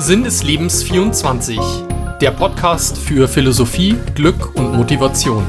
Sinn 0.00 0.22
des 0.22 0.44
Lebens 0.44 0.84
24, 0.84 1.58
der 2.20 2.30
Podcast 2.30 2.96
für 2.96 3.26
Philosophie, 3.26 3.96
Glück 4.14 4.54
und 4.54 4.76
Motivation. 4.76 5.44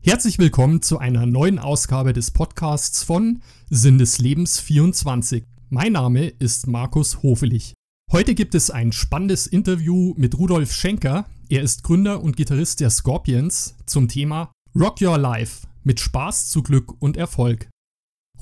Herzlich 0.00 0.38
willkommen 0.38 0.80
zu 0.80 0.98
einer 0.98 1.26
neuen 1.26 1.58
Ausgabe 1.58 2.12
des 2.12 2.30
Podcasts 2.30 3.02
von 3.02 3.42
Sinn 3.68 3.98
des 3.98 4.18
Lebens 4.20 4.60
24. 4.60 5.42
Mein 5.70 5.94
Name 5.94 6.28
ist 6.28 6.68
Markus 6.68 7.24
Hofelich. 7.24 7.74
Heute 8.12 8.36
gibt 8.36 8.54
es 8.54 8.70
ein 8.70 8.92
spannendes 8.92 9.48
Interview 9.48 10.14
mit 10.16 10.38
Rudolf 10.38 10.72
Schenker. 10.72 11.26
Er 11.48 11.62
ist 11.62 11.82
Gründer 11.82 12.22
und 12.22 12.36
Gitarrist 12.36 12.78
der 12.78 12.90
Scorpions 12.90 13.74
zum 13.86 14.06
Thema 14.06 14.52
Rock 14.78 15.02
Your 15.02 15.18
Life 15.18 15.66
mit 15.82 15.98
Spaß 15.98 16.50
zu 16.50 16.62
Glück 16.62 16.94
und 17.02 17.16
Erfolg. 17.16 17.68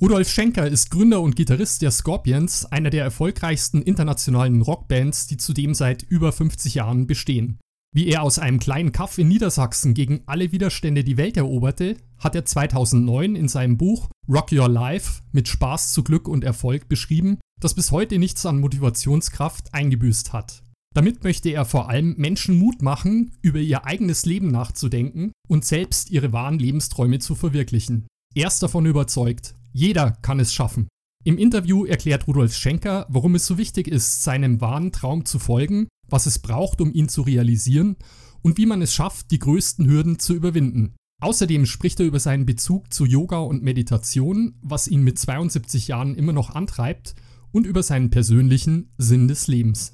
Rudolf 0.01 0.29
Schenker 0.29 0.67
ist 0.67 0.91
Gründer 0.91 1.21
und 1.21 1.37
Gitarrist 1.37 1.83
der 1.83 1.93
Scorpions, 1.93 2.67
einer 2.67 2.91
der 2.91 3.05
erfolgreichsten 3.05 3.83
internationalen 3.83 4.63
Rockbands, 4.63 5.29
die 5.29 5.37
zudem 5.37 5.75
seit 5.75 6.03
über 6.03 6.33
50 6.33 6.75
Jahren 6.75 7.07
bestehen. 7.07 7.61
Wie 7.95 8.09
er 8.09 8.23
aus 8.23 8.39
einem 8.39 8.59
kleinen 8.59 8.93
Kaff 8.93 9.19
in 9.19 9.29
Niedersachsen 9.29 9.93
gegen 9.93 10.23
alle 10.27 10.51
Widerstände 10.51 11.05
die 11.05 11.19
Welt 11.19 11.37
eroberte, 11.37 11.99
hat 12.19 12.35
er 12.35 12.45
2009 12.45 13.37
in 13.37 13.49
seinem 13.49 13.77
Buch 13.77 14.09
Rock 14.29 14.51
Your 14.51 14.69
Life 14.69 15.21
mit 15.31 15.47
Spaß 15.47 15.93
zu 15.93 16.03
Glück 16.03 16.27
und 16.27 16.43
Erfolg 16.43 16.89
beschrieben, 16.89 17.39
das 17.61 17.75
bis 17.75 17.93
heute 17.93 18.19
nichts 18.19 18.47
an 18.47 18.61
Motivationskraft 18.61 19.75
eingebüßt 19.75 20.33
hat. 20.33 20.63
Damit 20.95 21.23
möchte 21.23 21.51
er 21.51 21.65
vor 21.65 21.91
allem 21.91 22.15
Menschen 22.17 22.59
Mut 22.59 22.83
machen, 22.83 23.37
über 23.43 23.59
ihr 23.59 23.87
eigenes 23.87 24.27
Leben 24.27 24.51
nachzudenken 24.51 25.33
und 25.49 25.65
selbst 25.65 26.11
ihre 26.11 26.33
wahren 26.33 26.59
Lebensträume 26.59 27.19
zu 27.19 27.35
verwirklichen. 27.35 28.07
Er 28.35 28.49
ist 28.49 28.63
davon 28.63 28.87
überzeugt, 28.87 29.55
jeder 29.73 30.13
kann 30.23 30.41
es 30.41 30.53
schaffen. 30.53 30.89
Im 31.25 31.39
Interview 31.39 31.85
erklärt 31.85 32.27
Rudolf 32.27 32.55
Schenker, 32.55 33.07
warum 33.09 33.35
es 33.35 33.47
so 33.47 33.59
wichtig 33.59 33.89
ist, 33.89 34.23
seinem 34.23 34.61
wahren 34.61 34.93
Traum 34.93 35.25
zu 35.25 35.39
folgen, 35.39 35.89
was 36.09 36.27
es 36.27 36.41
braucht, 36.41 36.81
um 36.81 36.93
ihn 36.93 37.09
zu 37.09 37.23
realisieren 37.23 37.97
und 38.43 38.59
wie 38.59 38.67
man 38.67 38.83
es 38.83 38.93
schafft, 38.93 39.31
die 39.31 39.39
größten 39.39 39.87
Hürden 39.89 40.19
zu 40.19 40.35
überwinden. 40.35 40.95
Außerdem 41.23 41.67
spricht 41.67 42.01
er 42.01 42.07
über 42.07 42.19
seinen 42.19 42.47
Bezug 42.47 42.93
zu 42.93 43.05
Yoga 43.05 43.39
und 43.39 43.63
Meditation, 43.63 44.57
was 44.61 44.89
ihn 44.89 45.03
mit 45.03 45.19
72 45.19 45.87
Jahren 45.87 46.17
immer 46.17 46.33
noch 46.33 46.55
antreibt, 46.55 47.15
und 47.53 47.67
über 47.67 47.83
seinen 47.83 48.11
persönlichen 48.11 48.93
Sinn 48.97 49.29
des 49.29 49.47
Lebens. 49.47 49.93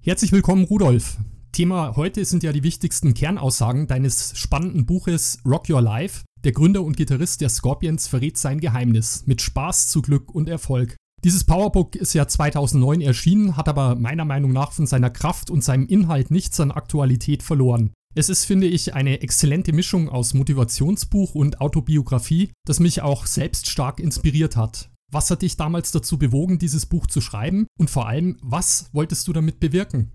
Herzlich 0.00 0.32
willkommen, 0.32 0.64
Rudolf. 0.64 1.18
Thema 1.52 1.96
heute 1.96 2.24
sind 2.24 2.42
ja 2.42 2.52
die 2.52 2.62
wichtigsten 2.62 3.14
Kernaussagen 3.14 3.86
deines 3.86 4.38
spannenden 4.38 4.86
Buches 4.86 5.38
Rock 5.44 5.68
Your 5.68 5.82
Life, 5.82 6.22
der 6.44 6.52
Gründer 6.52 6.82
und 6.82 6.96
Gitarrist 6.96 7.40
der 7.40 7.48
Scorpions 7.48 8.06
verrät 8.06 8.36
sein 8.36 8.60
Geheimnis 8.60 9.24
mit 9.26 9.40
Spaß 9.40 9.88
zu 9.88 10.02
Glück 10.02 10.34
und 10.34 10.48
Erfolg. 10.48 10.96
Dieses 11.24 11.44
Powerbook 11.44 11.96
ist 11.96 12.12
ja 12.12 12.28
2009 12.28 13.00
erschienen, 13.00 13.56
hat 13.56 13.66
aber 13.66 13.94
meiner 13.94 14.26
Meinung 14.26 14.52
nach 14.52 14.72
von 14.72 14.86
seiner 14.86 15.08
Kraft 15.08 15.50
und 15.50 15.64
seinem 15.64 15.86
Inhalt 15.86 16.30
nichts 16.30 16.60
an 16.60 16.70
Aktualität 16.70 17.42
verloren. 17.42 17.94
Es 18.14 18.28
ist, 18.28 18.44
finde 18.44 18.66
ich, 18.66 18.94
eine 18.94 19.22
exzellente 19.22 19.72
Mischung 19.72 20.10
aus 20.10 20.34
Motivationsbuch 20.34 21.34
und 21.34 21.62
Autobiografie, 21.62 22.52
das 22.66 22.78
mich 22.78 23.00
auch 23.00 23.24
selbst 23.24 23.70
stark 23.70 23.98
inspiriert 23.98 24.56
hat. 24.56 24.90
Was 25.10 25.30
hat 25.30 25.42
dich 25.42 25.56
damals 25.56 25.92
dazu 25.92 26.18
bewogen, 26.18 26.58
dieses 26.58 26.84
Buch 26.84 27.06
zu 27.06 27.22
schreiben? 27.22 27.66
Und 27.78 27.88
vor 27.88 28.06
allem, 28.06 28.36
was 28.42 28.90
wolltest 28.92 29.26
du 29.26 29.32
damit 29.32 29.60
bewirken? 29.60 30.12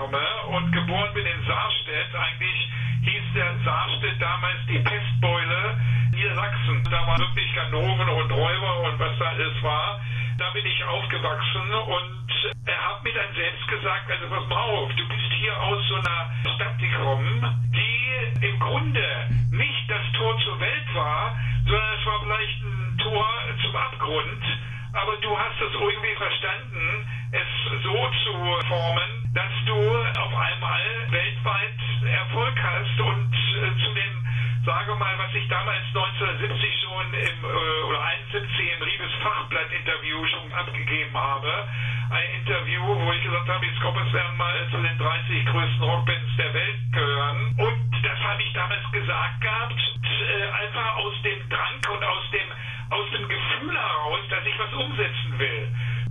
Komme 0.00 0.24
und 0.56 0.72
geboren 0.72 1.12
bin 1.12 1.26
in 1.26 1.44
Saarstedt, 1.46 2.14
eigentlich 2.14 2.68
hieß 3.04 3.26
der 3.34 3.52
Saarstedt 3.64 4.16
damals 4.20 4.56
die 4.66 4.78
Pestbeule 4.78 5.76
Niedersachsen. 6.12 6.82
Da 6.90 7.06
waren 7.06 7.20
wirklich 7.20 7.54
Ganoven 7.54 8.08
und 8.08 8.32
Räuber 8.32 8.80
und 8.88 8.98
was 8.98 9.18
da 9.18 9.26
alles 9.26 9.62
war. 9.62 10.00
Da 10.38 10.48
bin 10.50 10.64
ich 10.64 10.84
aufgewachsen 10.84 11.72
und 11.84 12.28
er 12.64 12.80
hat 12.88 13.04
mir 13.04 13.12
dann 13.12 13.34
selbst 13.34 13.68
gesagt, 13.68 14.10
also 14.10 14.34
pass 14.34 14.48
mal 14.48 14.56
auf, 14.56 14.88
du 14.96 15.06
bist 15.06 15.32
hier 15.36 15.54
aus 15.60 15.82
so 15.88 15.94
einer 15.96 16.54
Stadt 16.56 16.78
gekommen, 16.78 17.70
die 17.76 18.46
im 18.46 18.58
Grunde 18.58 19.04
nicht 19.52 19.84
das 19.90 20.04
Tor 20.16 20.34
zur 20.44 20.58
Welt 20.60 20.94
war, 20.94 21.36
sondern 21.66 21.92
es 22.00 22.06
war 22.06 22.20
vielleicht 22.24 22.62
ein 22.62 22.98
Tor 23.04 23.26
zum 23.60 23.76
Abgrund. 23.76 24.44
Aber 24.92 25.16
du 25.18 25.38
hast 25.38 25.60
es 25.60 25.72
irgendwie 25.72 26.14
verstanden, 26.16 27.06
es 27.32 27.82
so 27.82 28.10
zu 28.24 28.66
formen, 28.66 29.30
dass 29.34 29.52
du 29.66 29.74
auf 29.74 30.34
einmal 30.34 30.82
weltweit 31.10 31.78
Erfolg 32.06 32.54
hast 32.62 33.00
und 33.00 33.32
äh, 33.32 33.84
zu 33.84 33.94
dem, 33.94 34.26
sage 34.64 34.94
mal, 34.96 35.16
was 35.18 35.34
ich 35.34 35.46
damals 35.48 35.84
1970 35.94 36.80
schon 36.82 37.14
im, 37.14 37.44
äh, 37.44 37.82
oder 37.88 38.02
71 38.32 38.72
im 38.76 38.82
Riebes 38.82 39.12
Fachblatt-Interview 39.22 40.24
schon 40.26 40.52
abgegeben 40.52 41.16
habe. 41.16 41.68
Ein 42.10 42.40
Interview, 42.40 42.82
wo 42.84 43.12
ich 43.12 43.22
gesagt 43.22 43.48
habe, 43.48 43.64
jetzt 43.66 43.80
kommen 43.80 44.06
es 44.06 44.12
werden 44.12 44.36
mal 44.36 44.68
zu 44.70 44.76
den 44.82 44.98
30 44.98 45.46
größten 45.46 45.82
Rockbands 45.82 46.36
der 46.36 46.54
Welt 46.54 46.80
gehören. 46.92 47.54
Und 47.58 48.04
das 48.04 48.18
habe 48.20 48.42
ich 48.42 48.52
damals 48.52 48.84
gesagt 48.92 49.40
gehabt, 49.40 49.72
äh, 49.72 50.64
einfach 50.64 50.96
aus 50.96 51.14
dem 51.22 51.48
Drang 51.48 51.80
und 51.94 52.04
aus 52.04 52.30
dem, 52.32 52.48
aus 52.90 53.10
dem 53.16 53.28
Gefühl 53.28 53.74
heraus, 53.74 54.20
dass 54.28 54.44
ich 54.44 54.58
was 54.58 54.72
umsetzen 54.74 55.38
will. 55.38 55.68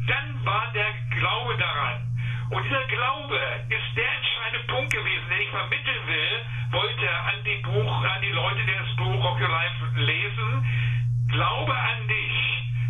Dann 0.08 0.46
war 0.46 0.72
der 0.74 0.90
Glaube 1.18 1.58
daran. 1.58 2.10
Und 2.50 2.64
dieser 2.66 2.84
Glaube 2.86 3.38
ist 3.70 3.96
der 3.96 4.10
entscheidende 4.10 4.66
Punkt 4.74 4.92
gewesen, 4.92 5.30
den 5.30 5.42
ich 5.42 5.50
vermitteln 5.50 6.02
will, 6.08 6.34
wollte 6.72 7.10
an 7.30 7.44
die 7.46 7.62
Buch, 7.62 8.04
an 8.04 8.22
die 8.22 8.32
Leute, 8.32 8.62
die 8.66 8.74
das 8.74 8.96
Buch 8.98 9.24
Rock 9.24 9.40
Your 9.40 9.50
Life 9.50 9.86
lesen. 9.96 10.66
Glaube 11.30 11.76
an 11.78 12.08
dich. 12.08 12.38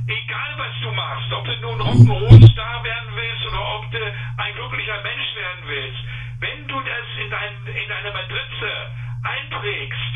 Egal 0.08 0.52
was 0.58 0.74
du 0.82 0.92
machst, 0.92 1.34
ob 1.34 1.44
du 1.44 1.56
nun 1.60 1.82
Rock'n'Roll-Star 1.82 2.84
werden 2.84 3.12
willst 3.14 3.46
oder 3.48 3.76
ob 3.76 3.92
du 3.92 4.00
ein 4.00 4.54
glücklicher 4.56 5.04
Mensch 5.04 5.30
werden 5.36 5.64
willst. 5.68 6.00
Wenn 6.40 6.68
du 6.68 6.80
das 6.80 7.08
in, 7.20 7.30
dein, 7.30 7.52
in 7.68 7.90
deine 7.90 8.12
Matrize 8.16 8.72
einprägst, 9.28 10.14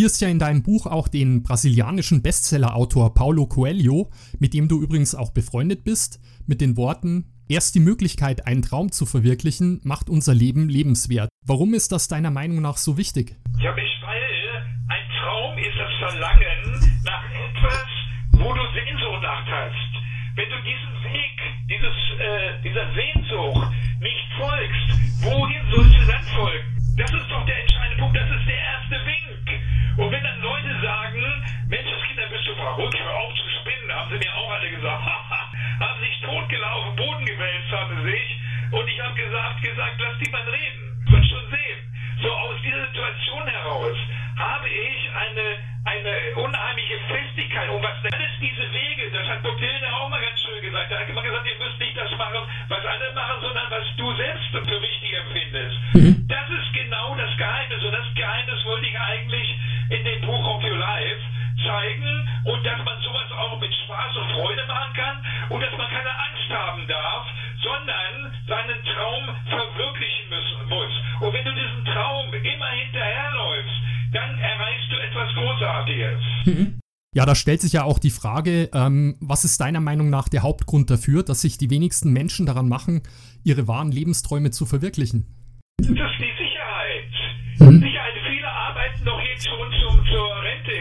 zitierst 0.00 0.22
ja 0.22 0.28
in 0.28 0.38
deinem 0.38 0.62
Buch 0.62 0.86
auch 0.86 1.08
den 1.08 1.42
brasilianischen 1.42 2.22
Bestsellerautor 2.22 3.12
Paulo 3.12 3.44
Coelho, 3.44 4.08
mit 4.38 4.54
dem 4.54 4.66
du 4.66 4.80
übrigens 4.80 5.14
auch 5.14 5.30
befreundet 5.30 5.84
bist, 5.84 6.20
mit 6.46 6.62
den 6.62 6.78
Worten 6.78 7.26
Erst 7.50 7.74
die 7.74 7.80
Möglichkeit, 7.80 8.46
einen 8.46 8.62
Traum 8.62 8.92
zu 8.92 9.06
verwirklichen, 9.06 9.80
macht 9.82 10.08
unser 10.08 10.32
Leben 10.32 10.68
lebenswert. 10.68 11.28
Warum 11.44 11.74
ist 11.74 11.90
das 11.90 12.06
deiner 12.06 12.30
Meinung 12.30 12.62
nach 12.62 12.76
so 12.76 12.96
wichtig? 12.96 13.34
Ja, 13.58 13.74
weil 13.74 13.82
ein 14.88 15.06
Traum 15.18 15.58
ist 15.58 15.76
das 15.76 15.90
Verlangen 15.98 17.02
nach 17.04 17.24
etwas, 17.26 17.90
wo 18.38 18.54
du 18.54 18.62
Sehnsucht 18.72 19.22
nach 19.22 19.44
hast. 19.44 19.92
Wenn 20.36 20.48
du 20.48 20.56
diesen 20.62 20.94
Weg, 21.10 21.36
dieses, 21.68 21.96
äh, 22.22 22.62
dieser 22.62 22.86
Sehnsucht 22.94 23.74
nicht 23.98 24.28
folgst, 24.38 25.26
wohin 25.26 25.62
sollst 25.74 25.98
du 25.98 26.06
dann 26.06 26.24
folgen? 26.38 26.70
Das 26.96 27.10
ist 27.10 27.26
doch 27.28 27.44
der 27.46 27.60
entscheidende 27.60 28.00
Punkt, 28.00 28.16
das 28.16 28.30
ist 28.30 28.46
der 28.46 28.60
erste 28.62 28.94
Wink. 29.10 29.69
Und 30.00 30.10
wenn 30.10 30.22
dann 30.24 30.40
Leute 30.40 30.80
sagen, 30.80 31.20
Mensch, 31.68 31.90
das 31.92 32.02
Kinder 32.08 32.26
bist 32.32 32.46
du 32.48 32.54
verrückt, 32.54 32.98
hör 32.98 33.14
auf 33.20 33.34
zu 33.34 33.44
spinnen, 33.60 33.92
haben 33.92 34.08
sie 34.08 34.16
mir 34.16 34.34
auch 34.34 34.50
alle 34.50 34.70
gesagt, 34.70 35.04
haben 35.80 36.00
sich 36.00 36.20
totgelaufen, 36.24 36.96
Boden 36.96 37.24
gewälzt 37.26 37.70
haben 37.70 37.96
sie 38.00 38.10
sich. 38.10 38.40
Und 38.72 38.88
ich 38.88 38.98
habe 38.98 39.14
gesagt, 39.14 39.60
gesagt, 39.60 40.00
lass 40.00 40.16
die 40.24 40.30
mal 40.30 40.48
reden. 40.48 41.04
Wird 41.04 41.26
schon 41.28 41.44
sehen. 41.52 41.80
So 42.22 42.32
aus 42.32 42.56
dieser 42.64 42.86
Situation 42.86 43.46
heraus 43.46 43.96
habe 44.40 44.68
ich 44.68 44.98
eine, 45.12 45.46
eine 45.84 46.14
unheimliche 46.40 46.98
Festigkeit. 47.08 47.68
Und 47.68 47.82
was 47.82 47.92
alles 48.08 48.32
diese 48.40 48.64
Wege, 48.72 49.10
das 49.12 49.28
hat 49.28 49.42
Botilde 49.42 49.86
auch 49.92 50.08
mal 50.08 50.20
ganz 50.20 50.40
schön 50.40 50.60
gesagt. 50.62 50.90
Er 50.90 51.00
hat 51.00 51.08
immer 51.08 51.22
gesagt, 51.22 51.46
ihr 51.46 51.58
müsst 51.60 51.78
nicht 51.78 51.96
das 51.96 52.10
machen, 52.16 52.40
was 52.68 52.84
alle 52.84 53.12
machen, 53.12 53.36
sondern 53.40 53.70
was 53.70 53.84
du 53.96 54.16
selbst 54.16 54.48
für 54.48 54.80
richtig 54.80 55.12
empfindest. 55.12 55.76
Mhm. 55.92 56.26
Das 56.28 56.48
ist 56.48 56.72
genau 56.72 57.14
das 57.16 57.36
Geheimnis. 57.36 57.84
Und 57.84 57.92
das 57.92 58.08
Geheimnis 58.14 58.64
wollte 58.64 58.86
ich 58.86 58.98
eigentlich 58.98 59.48
in 59.90 60.04
dem 60.04 60.20
Buch 60.22 60.44
of 60.56 60.64
Your 60.64 60.78
Life 60.78 61.20
zeigen 61.60 62.28
und 62.44 62.64
dass 62.64 62.78
man 62.84 62.96
sowas 63.02 63.30
auch 63.36 63.60
mit 63.60 63.74
Spaß 63.74 64.16
und 64.16 64.32
Freude 64.32 64.64
machen 64.66 64.94
kann 64.94 65.16
und 65.50 65.60
dass 65.60 65.76
man 65.76 65.88
keine 65.88 66.08
Angst 66.08 66.48
haben 66.48 66.86
darf, 66.88 67.26
sondern 67.60 68.32
seinen 68.48 68.80
Traum 68.88 69.24
verwirklichen 69.48 69.69
Mhm. 76.44 76.80
Ja, 77.12 77.26
da 77.26 77.34
stellt 77.34 77.60
sich 77.60 77.72
ja 77.72 77.82
auch 77.82 77.98
die 77.98 78.10
Frage, 78.10 78.70
ähm, 78.72 79.16
was 79.20 79.44
ist 79.44 79.60
deiner 79.60 79.80
Meinung 79.80 80.10
nach 80.10 80.28
der 80.28 80.42
Hauptgrund 80.42 80.90
dafür, 80.90 81.24
dass 81.24 81.40
sich 81.40 81.58
die 81.58 81.68
wenigsten 81.68 82.12
Menschen 82.12 82.46
daran 82.46 82.68
machen, 82.68 83.02
ihre 83.42 83.66
wahren 83.66 83.90
Lebensträume 83.90 84.52
zu 84.52 84.64
verwirklichen? 84.64 85.26
Das 85.78 85.88
ist 85.88 85.96
die 85.96 86.32
Sicherheit. 86.38 87.10
Mhm. 87.58 87.80
Sicherheit. 87.80 88.14
Viele 88.28 88.48
arbeiten 88.48 89.04
doch 89.04 89.20
jetzt 89.22 89.44
schon 89.44 89.72
zum, 89.80 90.06
zur 90.06 90.42
Rente. 90.42 90.79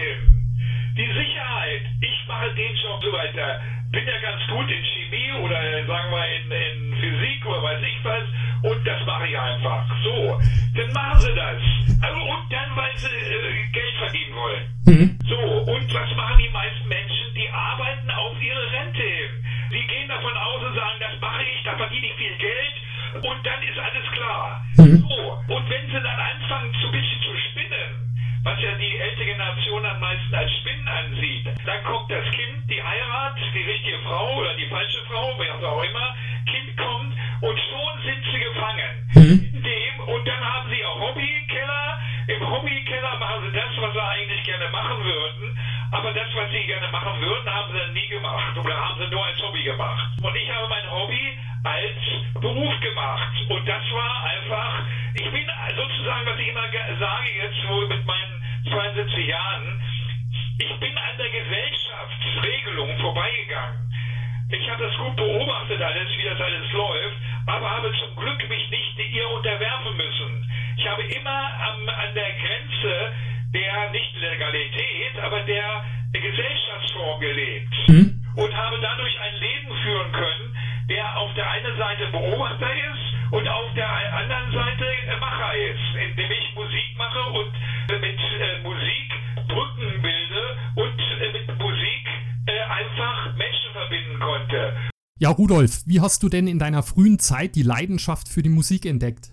Den 2.40 2.76
Job 2.76 3.04
so 3.04 3.12
weiter. 3.12 3.60
Bin 3.92 4.06
ja 4.08 4.18
ganz 4.22 4.42
gut 4.48 4.70
in 4.72 4.84
Chemie 4.84 5.32
oder 5.44 5.60
sagen 5.86 6.12
wir 6.12 6.26
in, 6.40 6.52
in 6.52 6.96
Physik 6.96 7.46
oder 7.46 7.64
weiß 7.64 7.82
ich 7.84 8.00
was. 8.04 8.24
Und 8.64 8.88
das 8.88 9.06
mache 9.06 9.28
ich 9.28 9.38
einfach. 9.38 9.86
So. 10.04 10.40
Dann 10.76 10.94
machen 10.94 11.20
sie 11.20 11.36
das. 11.36 11.60
Also, 12.02 12.20
und 12.24 12.52
dann, 12.52 12.76
weil 12.76 12.96
sie 12.96 13.08
äh, 13.08 13.68
Geld 13.72 13.96
verdienen 13.98 14.36
wollen. 14.36 14.64
Mhm. 14.86 15.20
So. 15.28 15.40
Und 15.72 15.94
was 15.94 16.16
machen 16.16 16.38
die 16.40 16.50
meisten 16.50 16.88
Menschen? 16.88 17.28
Die 17.36 17.50
arbeiten 17.50 18.10
auf 18.10 18.42
ihre 18.42 18.72
Rente 18.72 19.04
hin. 19.04 19.46
Sie 19.72 19.86
gehen 19.88 20.08
davon 20.08 20.34
aus 20.34 20.64
und 20.64 20.76
sagen, 20.76 20.98
das 21.00 21.20
mache 21.20 21.44
ich, 21.44 21.64
da 21.64 21.78
verdiene 21.78 22.08
ich 22.08 22.14
viel 22.16 22.36
Geld 22.38 22.76
und 23.14 23.46
dann 23.46 23.62
ist 23.64 23.78
alles 23.78 24.08
klar. 24.12 24.66
Mhm. 24.78 25.06
So, 25.08 25.56
und 25.56 25.70
wenn 25.70 25.86
sie 25.88 26.02
dann 26.02 26.20
anfangen, 26.20 26.74
so 26.82 26.88
ein 26.88 26.94
bisschen 26.94 27.22
zu 27.22 27.34
spinnen, 27.50 27.99
was 28.44 28.62
ja 28.62 28.72
die 28.76 28.98
ältere 28.98 29.26
Generation 29.26 29.86
am 29.86 30.00
meisten 30.00 30.34
als 30.34 30.52
Spinnen 30.60 30.88
ansieht, 30.88 31.46
dann 31.66 31.84
kommt 31.84 32.10
das 32.10 32.26
Kind, 32.32 32.70
die 32.70 32.82
Heirat, 32.82 33.36
die 33.54 33.64
richtige 33.64 34.00
Frau 34.00 34.36
oder 34.38 34.56
die 34.56 34.68
falsche 34.68 35.02
Frau, 35.08 35.36
wer 35.38 35.70
auch 35.70 35.84
immer, 35.84 36.16
Kind 36.46 36.78
kommt 36.78 37.14
und 37.42 37.60
schon 37.60 37.94
sind 38.06 38.24
sie 38.32 38.40
gefangen. 38.40 38.94
Mhm. 39.16 39.64
Dem, 39.64 39.94
und 40.08 40.28
dann 40.28 40.40
haben 40.40 40.70
sie 40.70 40.84
auch 40.86 41.00
Hobbykeller. 41.00 42.00
Im 42.28 42.50
Hobbykeller 42.50 43.18
machen 43.20 43.42
sie 43.46 43.58
das, 43.58 43.72
was 43.78 43.94
sie 43.94 44.04
eigentlich 44.04 44.44
gerne 44.44 44.70
machen 44.72 45.04
würden. 45.04 45.58
Aber 45.92 46.14
das, 46.14 46.28
was 46.36 46.52
sie 46.52 46.66
gerne 46.66 46.88
machen 46.92 47.20
würden, 47.20 47.50
haben 47.50 47.72
sie 47.72 47.94
nie 47.94 48.08
gemacht. 48.08 48.58
Oder 48.58 48.76
haben 48.78 49.00
sie 49.00 49.08
nur 49.08 49.26
als 49.26 49.42
Hobby 49.42 49.64
gemacht. 49.64 50.08
Und 50.22 50.36
ich 50.36 50.50
habe 50.52 50.68
mein 50.68 50.92
Hobby 50.92 51.38
als 51.64 52.42
Beruf 52.42 52.80
gemacht. 52.80 53.34
Und 53.50 53.68
das 53.68 53.84
war 53.92 54.26
einfach, 54.26 54.84
ich 55.16 55.32
bin 55.32 55.46
sozusagen, 55.76 56.26
was 56.26 56.40
ich 56.40 56.48
immer 56.48 56.68
sage 57.00 57.30
jetzt 57.42 57.58
so 57.68 57.88
mit 57.88 58.06
meinen 58.06 58.44
72 58.70 59.28
Jahren, 59.28 59.82
ich 60.60 60.80
bin 60.80 60.98
an 60.98 61.18
der 61.18 61.30
Gesellschaftsregelung 61.30 62.98
vorbeigegangen. 63.00 63.92
Ich 64.52 64.70
habe 64.70 64.84
das 64.84 64.96
gut 64.98 65.16
beobachtet 65.16 65.82
alles, 65.82 66.10
wie 66.18 66.24
das 66.24 66.40
alles 66.42 66.72
läuft, 66.72 67.18
aber 67.48 67.70
habe 67.70 67.92
zum 68.00 68.16
Glück 68.16 68.50
mich 68.50 68.70
nicht 68.70 69.00
ihr 69.12 69.30
unterwerfen 69.30 69.98
müssen. 69.98 70.52
Ich 70.78 70.88
habe 70.88 71.04
immer 71.04 71.50
am, 71.68 71.90
an 71.90 72.14
der 72.14 72.32
Grenze 72.34 73.14
der 73.54 73.92
nicht 73.92 74.16
Legalität, 74.20 75.20
aber 75.24 75.42
der 75.44 75.84
Gesellschaftsform 76.14 77.20
gelebt 77.20 77.74
mhm. 77.88 78.22
und 78.36 78.54
habe 78.56 78.78
dadurch 78.82 79.16
ein 79.20 79.36
Leben 79.40 79.72
führen 79.84 80.12
können, 80.12 80.58
der 80.90 81.18
auf 81.18 81.34
der 81.36 81.50
einen 81.50 81.78
Seite 81.78 82.08
Beobachter 82.12 82.70
ist 82.74 83.34
und 83.34 83.48
auf 83.48 83.74
der 83.76 83.90
anderen 84.18 84.52
Seite 84.52 84.86
Macher 85.20 85.54
ist, 85.56 86.10
indem 86.10 86.32
ich 86.32 86.56
Musik 86.56 86.90
mache 86.98 87.24
und 87.32 87.54
mit 87.90 88.20
äh, 88.20 88.62
Musik 88.64 89.10
Brücken 89.48 90.02
bilde 90.02 90.58
und 90.76 91.00
äh, 91.00 91.32
mit 91.34 91.60
Musik 91.60 92.06
äh, 92.46 92.60
einfach 92.70 93.36
Menschen 93.36 93.72
verbinden 93.74 94.20
konnte. 94.20 94.74
Ja, 95.20 95.30
Rudolf, 95.30 95.84
wie 95.86 96.02
hast 96.02 96.24
du 96.24 96.30
denn 96.30 96.48
in 96.48 96.60
deiner 96.60 96.82
frühen 96.82 97.20
Zeit 97.20 97.56
die 97.56 97.64
Leidenschaft 97.64 98.30
für 98.30 98.42
die 98.42 98.50
Musik 98.50 98.86
entdeckt? 98.86 99.32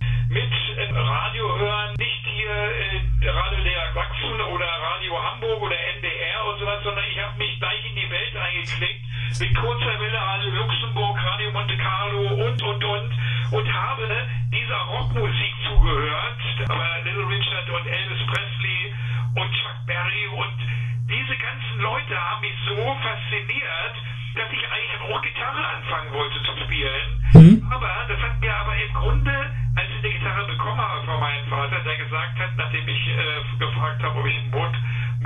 Eingeklickt 8.67 9.01
mit 9.39 9.55
kurzer 9.55 10.01
Welle 10.01 10.19
Radio 10.19 10.51
Luxemburg, 10.51 11.17
Radio 11.23 11.51
Monte 11.53 11.77
Carlo 11.77 12.47
und, 12.47 12.63
und, 12.63 12.85
und 12.85 13.13
und 13.53 13.73
habe 13.73 14.27
dieser 14.51 14.81
Rockmusik 14.91 15.55
zugehört, 15.69 16.39
aber 16.69 16.99
Little 17.05 17.29
Richard 17.29 17.71
und 17.71 17.87
Elvis 17.87 18.27
Presley 18.27 18.93
und 19.37 19.51
Chuck 19.53 19.79
Berry 19.87 20.27
und 20.35 20.59
diese 21.07 21.37
ganzen 21.37 21.79
Leute 21.79 22.19
haben 22.19 22.41
mich 22.41 22.57
so 22.67 22.75
fasziniert, 22.75 23.95
dass 24.35 24.51
ich 24.51 24.65
eigentlich 24.67 25.15
auch 25.15 25.23
Gitarre 25.23 25.65
anfangen 25.65 26.13
wollte 26.13 26.43
zu 26.43 26.53
spielen. 26.65 27.23
Mhm. 27.35 27.69
Aber 27.71 27.89
das 28.09 28.19
hat 28.19 28.41
mir 28.41 28.55
aber 28.57 28.75
im 28.75 28.95
Grunde, 28.95 29.37
als 29.77 29.89
ich 29.95 30.03
die 30.03 30.19
Gitarre 30.19 30.47
bekommen 30.47 30.81
habe 30.81 31.07
von 31.07 31.21
meinem 31.21 31.47
Vater, 31.47 31.79
der 31.85 31.97
gesagt 31.97 32.39
hat, 32.39 32.51
nachdem 32.57 32.89
ich 32.89 33.07
äh, 33.07 33.59
gefragt 33.59 34.03
habe, 34.03 34.19
ob 34.19 34.27
ich 34.27 34.37
ein 34.37 34.51
Boot 34.51 34.75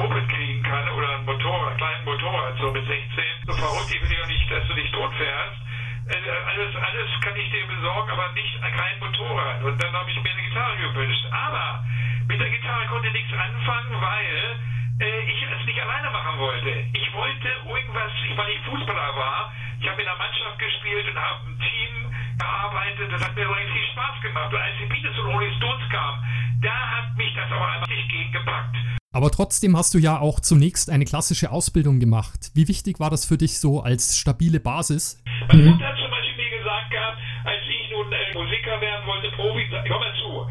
Moped 0.01 0.29
kriegen 0.31 0.63
kann 0.63 0.89
oder 0.97 1.09
ein 1.13 1.25
Motorrad, 1.27 1.77
kleinen 1.77 2.05
Motorrad, 2.07 2.57
so 2.59 2.73
mit 2.73 2.87
16. 2.87 3.05
So 3.45 3.53
verrückt, 3.53 3.93
ich 3.93 4.01
will 4.01 4.17
ja 4.17 4.27
nicht, 4.29 4.51
dass 4.51 4.67
du 4.67 4.73
dich 4.73 4.91
tot 4.93 5.13
fährst. 5.13 5.61
Äh, 6.09 6.17
alles, 6.49 6.73
alles 6.75 7.21
kann 7.21 7.37
ich 7.37 7.51
dir 7.51 7.67
besorgen, 7.69 8.09
aber 8.09 8.33
nicht 8.33 8.57
kein 8.63 8.99
Motorrad. 8.99 9.63
Und 9.63 9.77
dann 9.77 9.93
habe 9.93 10.11
ich 10.11 10.17
mir 10.23 10.33
eine 10.33 10.43
Gitarre 10.49 10.77
gewünscht. 10.79 11.25
Aber 11.31 11.85
mit 12.29 12.41
der 12.41 12.49
Gitarre 12.49 12.87
konnte 12.87 13.09
ich 13.09 13.13
nichts 13.13 13.35
anfangen, 13.37 14.01
weil 14.01 14.57
äh, 15.05 15.21
ich 15.29 15.43
es 15.45 15.67
nicht 15.67 15.83
alleine 15.83 16.09
machen 16.09 16.39
wollte. 16.39 16.71
Ich 16.97 17.13
wollte 17.13 17.49
irgendwas, 17.69 18.13
weil 18.37 18.51
ich 18.57 18.61
Fußballer 18.73 19.17
war, 19.21 19.53
ich 19.81 19.87
habe 19.87 20.01
in 20.01 20.09
der 20.09 20.17
Mannschaft 20.17 20.59
gespielt 20.59 21.13
und 21.13 21.21
habe 21.21 21.45
ein 21.45 21.61
Team 21.61 21.93
gearbeitet. 22.41 23.13
Das 23.13 23.21
hat 23.23 23.37
mir 23.37 23.45
übrigens 23.45 23.73
viel 23.73 23.89
Spaß 23.93 24.17
gemacht. 24.23 24.53
Und 24.53 24.61
als 24.61 24.77
die 24.81 24.89
Beatles 24.89 25.19
und 25.19 25.27
Rolling 25.29 25.55
Stones 25.57 25.85
kamen, 25.93 26.19
da 26.63 26.73
hat 26.73 27.17
mich 27.17 27.33
das 27.37 27.53
aber 27.53 27.69
einfach 27.69 27.89
nicht 27.89 28.09
gegengepackt. 28.09 28.77
Aber 29.13 29.31
trotzdem 29.31 29.77
hast 29.77 29.93
du 29.95 29.99
ja 29.99 30.19
auch 30.19 30.39
zunächst 30.41 30.89
eine 30.89 31.05
klassische 31.05 31.51
Ausbildung 31.51 31.99
gemacht. 31.99 32.53
Wie 32.55 32.69
wichtig 32.69 33.01
war 33.01 33.11
das 33.11 33.27
für 33.27 33.37
dich 33.37 33.59
so 33.59 33.83
als 33.83 34.17
stabile 34.17 34.61
Basis? 34.61 35.23
Meine 35.49 35.65
Mutter 35.65 35.87
hat 35.87 35.99
zum 35.99 36.11
Beispiel 36.11 36.37
mir 36.37 36.59
gesagt 36.59 36.91
gehabt, 36.91 37.19
als 37.45 37.63
ich 37.67 37.91
nun 37.91 38.07
äh, 38.13 38.33
Musiker 38.35 38.81
werden 38.81 39.07
wollte, 39.07 39.31
Profi, 39.35 39.67
hör 39.67 39.99
mal 39.99 40.15
zu, 40.15 40.47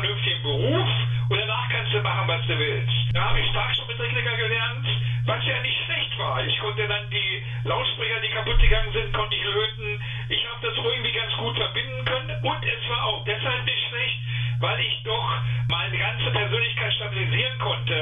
vernünftigen 0.00 0.42
Beruf 0.42 0.88
und 1.28 1.38
danach 1.38 1.68
kannst 1.70 1.92
du 1.92 2.00
machen, 2.00 2.28
was 2.28 2.46
du 2.46 2.58
willst. 2.58 2.94
Da 3.12 3.30
habe 3.30 3.40
ich 3.40 3.46
Sprachstoffmetriker 3.48 4.36
gelernt, 4.36 4.86
was 5.26 5.44
ja 5.44 5.60
nicht 5.62 5.78
schlecht 5.84 6.18
war. 6.18 6.44
Ich 6.46 6.58
konnte 6.60 6.86
dann 6.86 7.10
die 7.10 7.42
Lautsprecher, 7.66 8.20
die 8.22 8.30
kaputt 8.30 8.58
gegangen 8.60 8.92
sind, 8.92 9.12
konnte 9.12 9.34
ich 9.34 9.42
löten. 9.42 10.00
Ich 10.28 10.42
habe 10.46 10.60
das 10.62 10.76
irgendwie 10.76 11.12
ganz 11.12 11.32
gut 11.34 11.56
verbinden 11.56 12.04
können 12.04 12.30
und 12.30 12.60
es 12.62 12.82
war 12.88 13.02
auch 13.06 13.24
deshalb 13.24 13.64
nicht 13.64 13.82
schlecht, 13.90 14.18
weil 14.60 14.78
ich 14.80 15.02
doch 15.02 15.28
meine 15.68 15.98
ganze 15.98 16.30
Persönlichkeit 16.30 16.92
stabilisieren 16.94 17.58
konnte. 17.58 17.98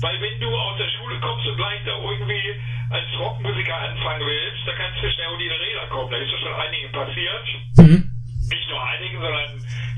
Weil 0.00 0.20
wenn 0.20 0.40
du 0.40 0.48
aus 0.48 0.76
der 0.78 0.88
Schule 0.96 1.20
kommst 1.20 1.46
und 1.46 1.56
gleich 1.56 1.80
da 1.84 1.92
irgendwie 1.92 2.56
als 2.90 3.08
Rockmusiker 3.20 3.76
anfangen 3.80 4.24
willst, 4.24 4.66
da 4.66 4.72
kannst 4.72 5.02
du 5.02 5.10
schnell 5.12 5.28
unter 5.28 5.44
die 5.44 5.48
Räder 5.48 5.86
kommen. 5.92 6.10
Da 6.10 6.16
ist 6.16 6.32
das 6.32 6.40
schon 6.40 6.54
einigen 6.56 6.92
passiert. 6.92 7.46
Mhm. 7.76 8.13
Nicht 8.50 8.68
nur 8.68 8.80
einigen, 8.82 9.20
sondern 9.20 9.50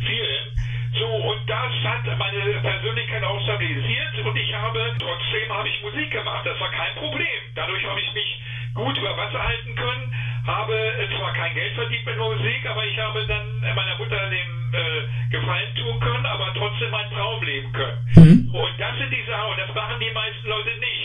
vielen. 0.06 0.44
So, 0.98 1.06
und 1.06 1.44
das 1.48 1.72
hat 1.84 2.06
meine 2.18 2.60
Persönlichkeit 2.62 3.22
auch 3.24 3.40
stabilisiert 3.42 4.16
und 4.24 4.36
ich 4.36 4.54
habe, 4.54 4.96
trotzdem 4.98 5.48
habe 5.52 5.68
ich 5.68 5.82
Musik 5.82 6.10
gemacht. 6.10 6.46
Das 6.46 6.58
war 6.60 6.70
kein 6.70 6.94
Problem. 6.96 7.40
Dadurch 7.54 7.84
habe 7.84 8.00
ich 8.00 8.12
mich 8.14 8.40
gut 8.74 8.96
über 8.96 9.16
Wasser 9.16 9.42
halten 9.42 9.74
können, 9.74 10.14
habe 10.46 10.76
zwar 11.18 11.32
kein 11.34 11.54
Geld 11.54 11.74
verdient 11.74 12.06
mit 12.06 12.16
Musik, 12.16 12.60
aber 12.68 12.86
ich 12.86 12.98
habe 12.98 13.26
dann 13.26 13.60
meiner 13.60 13.98
Mutter 13.98 14.30
den 14.30 14.50
äh, 14.72 15.30
Gefallen 15.30 15.74
tun 15.76 16.00
können, 16.00 16.26
aber 16.26 16.52
trotzdem 16.54 16.90
meinen 16.90 17.10
Traum 17.10 17.42
leben 17.42 17.72
können. 17.72 18.08
Mhm. 18.14 18.54
Und 18.54 18.74
das 18.78 18.96
sind 18.98 19.10
die 19.10 19.24
Sachen, 19.28 19.50
und 19.52 19.58
das 19.58 19.74
machen 19.74 20.00
die 20.00 20.12
meisten 20.12 20.48
Leute 20.48 20.70
nicht. 20.80 20.96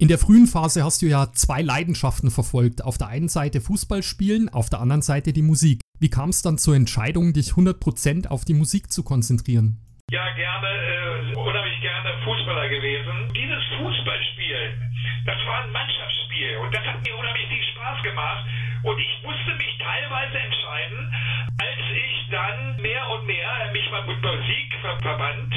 In 0.00 0.08
der 0.08 0.18
frühen 0.18 0.46
Phase 0.46 0.84
hast 0.84 1.02
du 1.02 1.06
ja 1.06 1.32
zwei 1.32 1.60
Leidenschaften 1.60 2.30
verfolgt. 2.30 2.84
Auf 2.84 2.98
der 2.98 3.08
einen 3.08 3.28
Seite 3.28 3.60
Fußball 3.60 4.02
spielen, 4.02 4.48
auf 4.48 4.70
der 4.70 4.80
anderen 4.80 5.02
Seite 5.02 5.32
die 5.32 5.42
Musik. 5.42 5.80
Wie 6.00 6.10
kam 6.10 6.30
es 6.30 6.42
dann 6.42 6.58
zur 6.58 6.76
Entscheidung, 6.76 7.32
dich 7.32 7.58
100% 7.58 8.28
auf 8.28 8.44
die 8.44 8.54
Musik 8.54 8.92
zu 8.92 9.02
konzentrieren? 9.02 9.82
Ja, 10.10 10.30
gerne, 10.36 10.70
äh, 10.70 11.34
unheimlich 11.34 11.80
gerne 11.80 12.14
Fußballer 12.22 12.68
gewesen. 12.68 13.32
Dieses 13.34 13.62
Fußballspielen, 13.76 14.78
das 15.26 15.36
war 15.44 15.64
ein 15.64 15.72
Mannschaftsspiel 15.72 16.56
und 16.62 16.72
das 16.72 16.86
hat 16.86 17.02
mir 17.04 17.16
unheimlich 17.18 17.48
viel 17.48 17.64
Spaß 17.74 18.02
gemacht. 18.02 18.46
Und 18.84 18.98
ich 18.98 19.10
musste 19.26 19.52
mich 19.58 19.74
teilweise 19.82 20.38
entscheiden, 20.38 21.12
als 21.58 21.82
ich 21.90 22.30
dann 22.30 22.80
mehr 22.80 23.02
und 23.10 23.26
mehr 23.26 23.50
mich 23.72 23.90
mal 23.90 24.06
mit 24.06 24.22
Musik 24.22 24.68
ver 24.80 24.96
verband. 25.02 25.52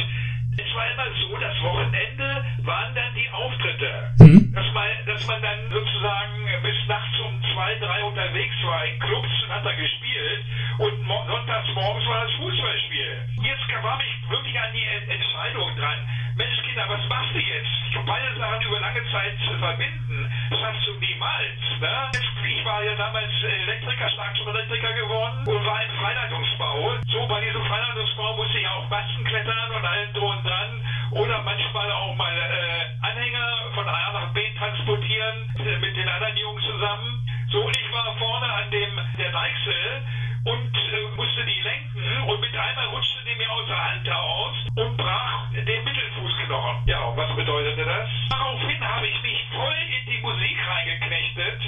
Es 0.58 0.76
war 0.76 0.86
immer 0.92 1.08
so, 1.20 1.38
das 1.38 1.62
Wochenende 1.62 2.46
waren 2.64 2.96
dann 2.96 3.14
die 3.16 3.30
Auftritte. 3.30 3.92
Mhm. 4.20 4.54
Dass, 4.54 4.68
man, 4.74 4.88
dass 5.06 5.28
man 5.28 5.42
dann 5.42 5.60
sozusagen 5.72 6.38
bis 6.62 6.88
nachts 6.88 7.20
um 7.20 7.42
zwei, 7.54 7.76
drei 7.80 8.04
unterwegs 8.04 8.56
war 8.64 8.86
in 8.86 9.00
Clubs 9.00 9.30
und 9.44 9.50
hat 9.50 9.66
da 9.66 9.74
gespielt. 9.74 10.44
Und 10.78 11.08
sonntags 11.08 11.68
morgens 11.74 12.08
war 12.08 12.26
das 12.26 12.34
Fußballspiel. 12.36 13.12
Jetzt 13.44 13.68
kam 13.70 14.00
ich 14.02 14.30
wirklich 14.30 14.60
an 14.60 14.72
die 14.74 14.86
Entscheidung 15.12 15.76
dran. 15.76 16.00
Mensch, 16.36 16.62
Kinder, 16.64 16.86
was 16.88 17.04
machst 17.08 17.36
du 17.36 17.40
jetzt? 17.40 17.72
Beide 18.06 18.36
Sachen 18.38 18.62
über 18.66 18.80
lange 18.80 19.04
Zeit 19.12 19.36
zu 19.46 19.54
verbinden, 19.60 20.32
das 20.50 20.60
hast 20.60 20.88
du 20.88 20.94
niemals. 21.00 21.62
Ne? 21.80 22.12
Ich 22.48 22.66
war 22.66 22.84
ja 22.84 22.96
damals 22.96 23.32
Elektriker, 23.44 24.10
Schlagschirmelektriker 24.10 24.94
geworden 24.94 25.48
und 25.48 25.66
war 25.66 25.80
im 25.84 25.92
Freileitungsbau. 26.00 26.98
So, 27.12 27.28
bei 27.28 27.42
diesem 27.42 27.64
Freileitungsbau 27.64 28.36
musste 28.38 28.58
ich 28.58 28.68
auch 28.68 28.90
Masten 28.90 29.24
klettern 29.24 29.72
und 29.76 29.86
allem 30.02 30.14
drum 30.14 30.32
und 30.32 30.44
dran. 30.46 30.72
oder 31.12 31.42
manchmal 31.44 31.92
auch 31.92 32.16
mal 32.16 32.34
äh, 32.34 33.06
Anhänger 33.06 33.48
von 33.76 33.88
A 33.88 34.12
nach 34.14 34.34
B 34.34 34.40
transportieren 34.58 35.56
äh, 35.60 35.78
mit 35.78 35.96
den 35.96 36.08
anderen 36.08 36.38
Jungs 36.38 36.64
zusammen. 36.64 37.28
So, 37.52 37.60
und 37.66 37.76
ich 37.76 37.92
war 37.92 38.16
vorne 38.18 38.48
an 38.54 38.72
dem 38.72 38.90
der 39.18 39.32
Deichsel 39.32 40.02
und 40.46 40.74
äh, 40.76 41.16
musste 41.16 41.46
die 41.46 41.62
lenken 41.62 42.30
und 42.30 42.40
mit 42.42 42.56
einmal 42.56 42.86
rutschte 42.88 43.20
die 43.30 43.36
mir 43.38 43.52
aus 43.52 43.68
der 43.68 43.84
Hand 43.84 44.10
aus 44.10 44.56
und 44.78 44.98
brach 44.98 45.52
den 45.52 45.84
Mittelfußknochen. 45.84 46.88
Ja, 46.88 47.00
und 47.04 47.18
was 47.18 47.36
bedeutete 47.36 47.84
das? 47.86 48.08
Daraufhin 48.30 48.82
habe 48.82 49.08
ich 49.08 49.22
mich 49.22 49.40
voll 49.54 49.78
in 50.00 50.12
die 50.12 50.22
Musik 50.22 50.58
reingeknechtet 50.68 51.62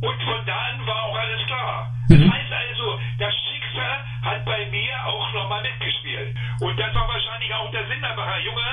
und 0.00 0.22
von 0.22 0.46
da 0.46 0.56
an 0.72 0.86
war 0.86 1.02
auch 1.04 1.18
alles 1.18 1.44
klar. 1.46 1.92
Das 2.08 2.18
Mhm. 2.18 2.32
heißt 2.32 2.45
Und 6.60 6.78
das 6.78 6.94
war 6.94 7.06
wahrscheinlich 7.06 7.52
auch 7.52 7.70
der 7.70 7.86
Sinn, 7.88 8.02
aber 8.04 8.24
Herr 8.24 8.40
Junge, 8.40 8.64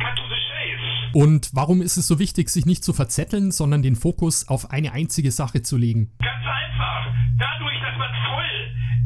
cut 0.00 0.16
to 0.16 0.24
the 0.26 0.34
chase. 0.34 1.14
Und 1.14 1.50
warum 1.54 1.80
ist 1.82 1.96
es 1.96 2.08
so 2.08 2.18
wichtig, 2.18 2.48
sich 2.48 2.66
nicht 2.66 2.82
zu 2.82 2.92
verzetteln, 2.92 3.50
sondern 3.52 3.82
den 3.82 3.94
Fokus 3.94 4.48
auf 4.48 4.70
eine 4.70 4.92
einzige 4.92 5.30
Sache 5.30 5.62
zu 5.62 5.76
legen? 5.76 6.10
Ganz 6.18 6.44
einfach. 6.44 7.06
Dadurch, 7.38 7.78
dass 7.80 7.96
man 7.96 8.10
voll 8.26 8.54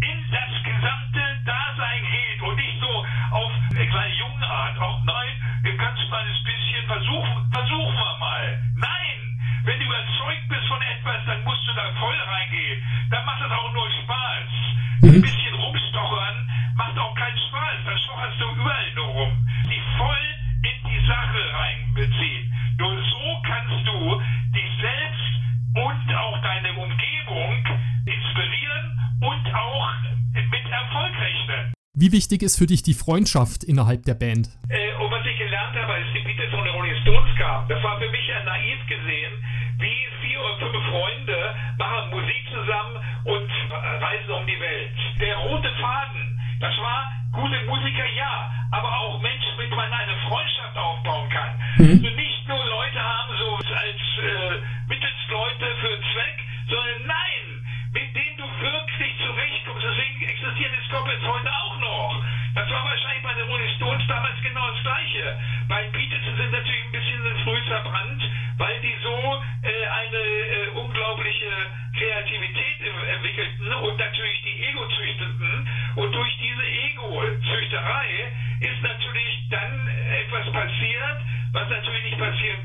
in 0.01 0.19
das 0.33 0.53
gesamte 0.65 1.23
Dasein 1.45 2.03
geht 2.09 2.41
und 2.41 2.57
nicht 2.57 2.81
so 2.81 2.93
auf 3.37 3.53
eine 3.71 3.87
kleine 3.87 4.15
Jungenart, 4.17 4.79
auch 4.81 5.05
nein, 5.05 5.35
ein 5.65 5.77
ganz 5.77 5.99
kleines 6.09 6.39
bisschen, 6.41 6.83
versuchen, 6.89 7.53
versuchen 7.53 7.95
wir 7.95 8.17
mal. 8.19 8.45
Nein! 8.77 9.19
Wenn 9.65 9.79
du 9.79 9.85
überzeugt 9.85 10.49
bist 10.49 10.67
von 10.67 10.81
etwas, 10.81 11.21
dann 11.29 11.45
musst 11.45 11.62
du 11.69 11.73
da 11.77 11.87
voll 12.01 12.17
reingehen. 12.17 12.83
Dann 13.12 13.25
macht 13.29 13.45
es 13.45 13.53
auch 13.53 13.73
nur 13.73 13.89
Spaß. 14.03 14.51
Ein 15.05 15.21
bisschen 15.21 15.51
Wie 32.02 32.11
wichtig 32.11 32.42
ist 32.42 32.59
für 32.59 32.66
dich 32.66 32.82
die 32.82 32.99
Freundschaft 32.99 33.62
innerhalb 33.62 34.02
der 34.11 34.18
Band? 34.18 34.50
Äh, 34.66 34.90
und 34.99 35.06
was 35.14 35.23
ich 35.23 35.38
gelernt 35.38 35.71
habe, 35.78 35.94
als 35.94 36.11
die 36.11 36.18
Beatles 36.26 36.50
von 36.50 36.66
den 36.66 36.75
Rolling 36.75 36.99
Stones 37.06 37.30
kamen, 37.38 37.68
das 37.71 37.78
war 37.78 37.94
für 38.02 38.11
mich 38.11 38.26
ja 38.26 38.42
naiv 38.42 38.82
gesehen, 38.90 39.30
wie 39.78 40.02
vier 40.18 40.42
oder 40.42 40.66
fünf 40.66 40.82
Freunde 40.90 41.38
machen 41.78 42.11
Musik 42.11 42.42
zusammen 42.50 42.99
und 43.23 43.47
reisen 44.02 44.35
um 44.35 44.42
die 44.50 44.59
Welt. 44.59 44.90
Der 45.23 45.47
rote 45.47 45.71
Faden, 45.78 46.42
das 46.59 46.75
war 46.82 47.06
gute 47.38 47.62
Musiker, 47.71 48.09
ja, 48.18 48.50
aber 48.75 48.90
auch 48.90 49.23
Menschen, 49.23 49.54
mit 49.54 49.71
denen 49.71 49.78
man 49.78 49.92
eine 49.94 50.18
Freundschaft 50.26 50.75
aufbauen 50.75 51.30
kann. 51.30 51.54
Also 51.87 52.11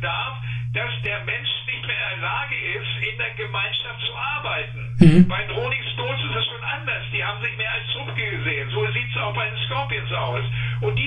darf, 0.08 0.40
dass 0.74 0.92
der 1.04 1.20
Mensch 1.26 1.52
nicht 1.68 1.84
mehr 1.86 2.00
in 2.16 2.22
der 2.22 2.30
Lage 2.30 2.56
ist, 2.80 2.92
in 3.12 3.18
der 3.18 3.34
Gemeinschaft 3.36 4.00
zu 4.08 4.14
arbeiten. 4.16 5.28
Bei 5.28 5.42
den 5.44 5.52
Rolling 5.52 5.84
Stones 5.94 6.22
ist 6.24 6.36
es 6.36 6.46
schon 6.46 6.64
anders. 6.64 7.04
Die 7.12 7.24
haben 7.24 7.44
sich 7.44 7.56
mehr 7.58 7.72
als 7.72 7.88
Truppe 7.92 8.14
gesehen. 8.16 8.70
So 8.72 8.88
sieht 8.92 9.10
es 9.12 9.18
auch 9.18 9.34
bei 9.34 9.50
den 9.50 9.60
Scorpions 9.68 10.12
aus. 10.12 10.44
Und 10.82 10.96
dieses 10.96 11.07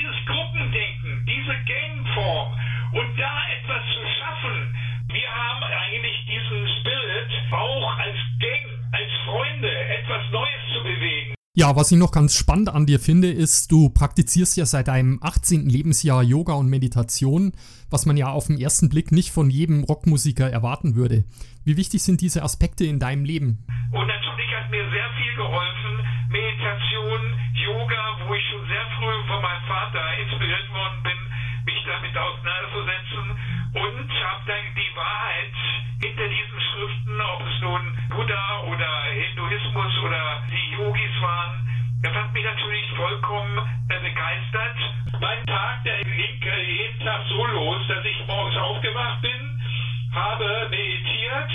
Ja, 11.52 11.74
was 11.74 11.90
ich 11.90 11.98
noch 11.98 12.12
ganz 12.12 12.38
spannend 12.38 12.68
an 12.68 12.86
dir 12.86 13.00
finde, 13.00 13.26
ist, 13.26 13.72
du 13.72 13.90
praktizierst 13.90 14.56
ja 14.56 14.66
seit 14.66 14.86
deinem 14.86 15.18
18. 15.20 15.66
Lebensjahr 15.66 16.22
Yoga 16.22 16.52
und 16.54 16.70
Meditation, 16.70 17.50
was 17.90 18.06
man 18.06 18.16
ja 18.16 18.30
auf 18.30 18.46
den 18.46 18.54
ersten 18.54 18.88
Blick 18.88 19.10
nicht 19.10 19.32
von 19.34 19.50
jedem 19.50 19.82
Rockmusiker 19.82 20.48
erwarten 20.48 20.94
würde. 20.94 21.24
Wie 21.64 21.76
wichtig 21.76 22.04
sind 22.04 22.20
diese 22.20 22.44
Aspekte 22.44 22.86
in 22.86 23.00
deinem 23.00 23.24
Leben? 23.24 23.66
Und 23.90 24.06
natürlich 24.06 24.50
hat 24.54 24.70
mir 24.70 24.86
sehr 24.94 25.10
viel 25.18 25.34
geholfen, 25.34 25.94
Meditation, 26.30 27.18
Yoga, 27.58 28.30
wo 28.30 28.34
ich 28.38 28.46
schon 28.46 28.62
sehr 28.70 28.86
früh 28.94 29.18
von 29.26 29.42
meinem 29.42 29.66
Vater 29.66 30.06
inspiriert 30.22 30.70
worden 30.70 31.02
bin, 31.02 31.18
mich 31.66 31.82
damit 31.82 32.14
auseinanderzusetzen 32.14 33.26
und 33.74 34.06
habe 34.06 34.42
dann 34.46 34.66
die 34.78 34.92
Wahrheit 34.94 35.49
nun 37.70 37.82
Buddha 38.08 38.62
oder 38.66 38.90
Hinduismus 39.14 39.92
oder 40.02 40.42
die 40.50 40.74
Yogis 40.74 41.14
waren, 41.22 41.68
das 42.02 42.12
hat 42.14 42.32
mich 42.32 42.44
natürlich 42.44 42.86
vollkommen 42.96 43.58
äh, 43.88 44.00
begeistert. 44.02 44.78
Mein 45.20 45.46
Tag, 45.46 45.84
der 45.84 46.02
ging 46.02 46.42
äh, 46.42 46.62
jeden 46.66 47.00
Tag 47.04 47.22
so 47.28 47.46
los, 47.46 47.86
dass 47.86 48.04
ich 48.04 48.26
morgens 48.26 48.56
aufgewacht 48.56 49.22
bin, 49.22 49.62
habe 50.12 50.68
meditiert, 50.70 51.50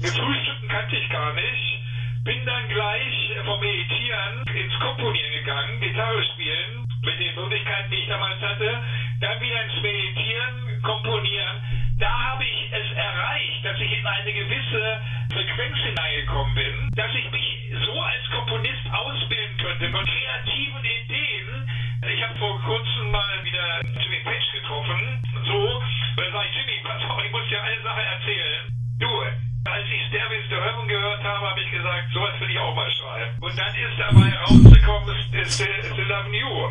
Frühstücken 0.00 0.68
kannte 0.68 0.96
ich 0.96 1.08
gar 1.10 1.32
nicht. 1.34 1.64
Bin 2.24 2.40
dann 2.46 2.68
gleich 2.68 3.16
vom 3.44 3.60
Meditieren 3.60 4.48
ins 4.48 4.74
Komponieren 4.80 5.32
gegangen, 5.44 5.80
Gitarre 5.80 6.24
spielen, 6.32 6.88
mit 7.04 7.20
den 7.20 7.34
Möglichkeiten, 7.34 7.90
die 7.90 7.96
ich 7.96 8.08
damals 8.08 8.40
hatte. 8.40 8.80
Dann 9.20 9.40
wieder 9.40 9.64
ins 9.64 9.82
Meditieren, 9.82 10.82
Komponieren. 10.82 11.56
Da 12.04 12.12
habe 12.12 12.44
ich 12.44 12.68
es 12.68 12.92
erreicht, 12.92 13.64
dass 13.64 13.80
ich 13.80 13.90
in 13.96 14.04
eine 14.04 14.30
gewisse 14.30 15.00
Frequenz 15.32 15.78
hineingekommen 15.78 16.54
bin, 16.54 16.90
dass 16.96 17.08
ich 17.14 17.30
mich 17.30 17.72
so 17.80 17.98
als 17.98 18.28
Komponist 18.28 18.84
ausbilden 18.92 19.56
könnte 19.56 19.88
von 19.88 20.04
kreativen 20.04 20.84
Ideen. 20.84 21.48
Ich 22.04 22.22
habe 22.22 22.36
vor 22.36 22.60
kurzem 22.60 23.10
mal 23.10 23.40
wieder 23.42 23.80
Jimmy 24.04 24.20
Page 24.20 24.52
getroffen. 24.52 25.00
So, 25.48 25.80
da 26.20 26.30
sage 26.30 26.48
ich, 26.52 26.56
Jimmy, 26.60 26.76
pass 26.84 27.00
auf, 27.08 27.24
ich 27.24 27.32
muss 27.32 27.48
dir 27.48 27.62
eine 27.62 27.80
Sache 27.80 28.02
erzählen. 28.04 28.60
Du, 29.00 29.08
als 29.64 29.86
ich 29.88 30.04
Stairways 30.08 30.44
to 30.50 30.60
Heaven 30.60 30.86
gehört 30.86 31.24
habe, 31.24 31.48
habe 31.48 31.60
ich 31.62 31.70
gesagt, 31.70 32.12
sowas 32.12 32.38
will 32.38 32.50
ich 32.50 32.58
auch 32.58 32.74
mal 32.76 32.90
schreiben. 33.00 33.32
Und 33.40 33.56
dann 33.56 33.74
ist 33.80 33.96
dabei 33.96 34.28
rausgekommen, 34.44 35.16
Still, 35.48 36.04
Loving 36.04 36.34
You. 36.34 36.68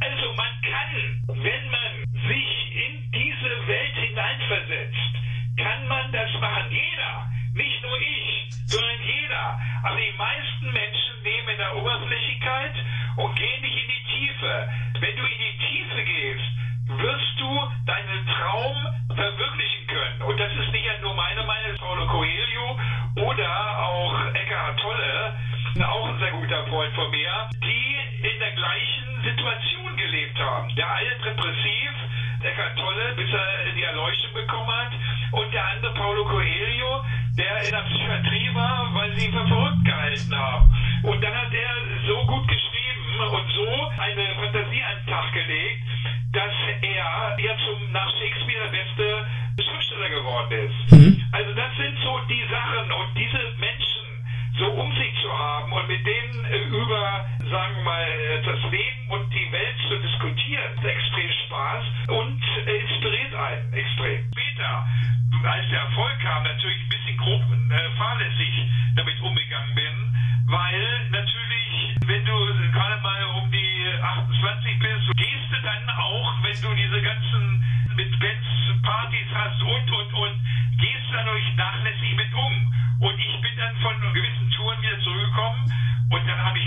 Also 0.00 0.32
man 0.34 0.52
kann, 0.62 0.92
wenn 1.26 1.70
man 1.70 1.92
sich 2.28 2.52
in 2.74 3.10
diese 3.12 3.66
Welt 3.66 3.96
hineinversetzt, 3.96 5.12
kann 5.56 5.88
man 5.88 6.12
das 6.12 6.30
machen. 6.40 6.70
Jeder, 6.70 7.26
nicht 7.54 7.82
nur 7.82 7.98
ich, 8.00 8.50
sondern 8.66 9.00
jeder. 9.02 9.58
Aber 9.84 9.96
die 9.96 10.16
meisten 10.18 10.72
Menschen 10.72 11.14
nehmen 11.22 11.48
in 11.48 11.58
der 11.58 11.76
Oberflächlichkeit 11.76 12.74
und 13.16 13.34
gehen 13.36 13.62
nicht 13.62 13.76
in 13.76 13.88
die 13.88 14.04
Tiefe. 14.12 14.68
Wenn 15.00 15.16
du 15.16 15.22
in 15.24 15.38
die 15.38 15.58
Tiefe 15.66 16.04
gehst, 16.04 16.48
wirst 17.00 17.40
du 17.40 17.50
deinen 17.86 18.26
Traum 18.26 18.76
verwirklichen 19.14 19.86
können. 19.86 20.22
Und 20.22 20.38
das 20.38 20.52
ist 20.52 20.72
nicht 20.72 20.86
nur 21.02 21.14
meine 21.14 21.42
Meinung, 21.42 21.76
Paulo 21.78 22.06
Coelho 22.06 22.78
oder 23.16 23.78
auch 23.78 24.34
Eckhart 24.34 24.78
Tolle, 24.80 25.34
auch 25.84 26.08
ein 26.08 26.18
sehr 26.18 26.32
guter 26.32 26.66
Freund 26.66 26.94
von 26.94 27.10
mir, 27.10 27.48
in 28.26 28.38
der 28.40 28.52
gleichen 28.52 29.22
Situation 29.22 29.96
gelebt 29.96 30.38
haben. 30.38 30.74
Der 30.74 30.90
eine 30.90 31.10
repressiv, 31.24 31.92
Eckhart 32.42 32.76
Tolle, 32.76 33.14
bis 33.16 33.32
er 33.32 33.72
die 33.74 33.82
Erleuchtung 33.82 34.32
bekommen 34.34 34.68
hat, 34.68 34.92
und 35.32 35.52
der 35.52 35.64
andere 35.64 35.94
Paulo 35.94 36.24
Coelho, 36.24 37.04
der 37.38 37.62
in 37.64 37.70
der 37.70 37.84
Psychiatrie 37.86 38.54
war, 38.54 38.94
weil 38.94 39.12
sie 39.14 39.26
ihn 39.26 39.32
für 39.32 39.46
verrückt 39.46 39.84
gehalten 39.84 40.36
haben. 40.36 40.64
Und 41.02 41.22
dann 41.22 41.35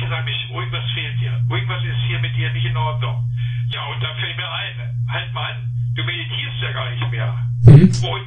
habe 0.09 0.29
ich 0.29 0.49
irgendwas 0.49 0.91
fehlt 0.93 1.19
dir. 1.19 1.33
Irgendwas 1.49 1.83
ist 1.83 2.01
hier 2.07 2.19
mit 2.19 2.35
dir 2.35 2.51
nicht 2.53 2.65
in 2.65 2.77
Ordnung. 2.77 3.29
Ja, 3.69 3.85
und 3.93 4.01
dann 4.01 4.15
fällt 4.17 4.37
mir 4.37 4.49
ein, 4.49 5.07
halt 5.07 5.33
mal 5.33 5.51
an, 5.51 5.69
du 5.95 6.03
meditierst 6.03 6.61
ja 6.61 6.71
gar 6.71 6.89
nicht 6.89 7.11
mehr. 7.11 7.33
Mhm. 7.65 7.91
Und 8.03 8.18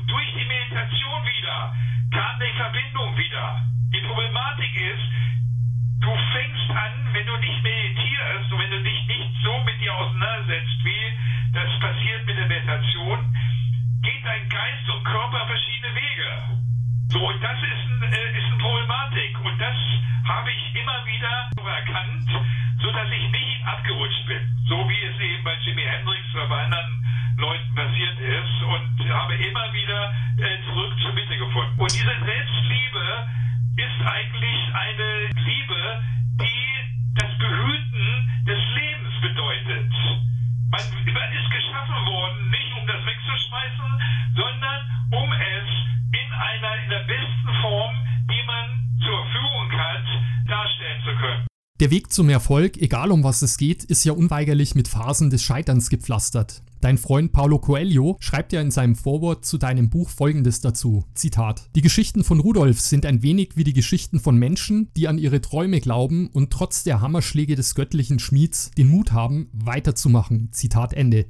Der 51.82 51.90
Weg 51.90 52.12
zum 52.12 52.28
Erfolg, 52.28 52.80
egal 52.80 53.10
um 53.10 53.24
was 53.24 53.42
es 53.42 53.56
geht, 53.56 53.82
ist 53.82 54.04
ja 54.04 54.12
unweigerlich 54.12 54.76
mit 54.76 54.86
Phasen 54.86 55.30
des 55.30 55.42
Scheiterns 55.42 55.90
gepflastert. 55.90 56.62
Dein 56.80 56.96
Freund 56.96 57.32
Paulo 57.32 57.58
Coelho 57.58 58.18
schreibt 58.20 58.52
ja 58.52 58.60
in 58.60 58.70
seinem 58.70 58.94
Vorwort 58.94 59.44
zu 59.44 59.58
deinem 59.58 59.90
Buch 59.90 60.08
folgendes 60.08 60.60
dazu: 60.60 61.04
Zitat: 61.14 61.68
Die 61.74 61.82
Geschichten 61.82 62.22
von 62.22 62.38
Rudolf 62.38 62.78
sind 62.78 63.04
ein 63.04 63.24
wenig 63.24 63.56
wie 63.56 63.64
die 63.64 63.72
Geschichten 63.72 64.20
von 64.20 64.36
Menschen, 64.36 64.90
die 64.96 65.08
an 65.08 65.18
ihre 65.18 65.40
Träume 65.40 65.80
glauben 65.80 66.28
und 66.28 66.52
trotz 66.52 66.84
der 66.84 67.00
Hammerschläge 67.00 67.56
des 67.56 67.74
göttlichen 67.74 68.20
Schmieds 68.20 68.70
den 68.78 68.86
Mut 68.86 69.10
haben, 69.10 69.48
weiterzumachen. 69.52 70.50
Zitat 70.52 70.92
Ende. 70.92 71.26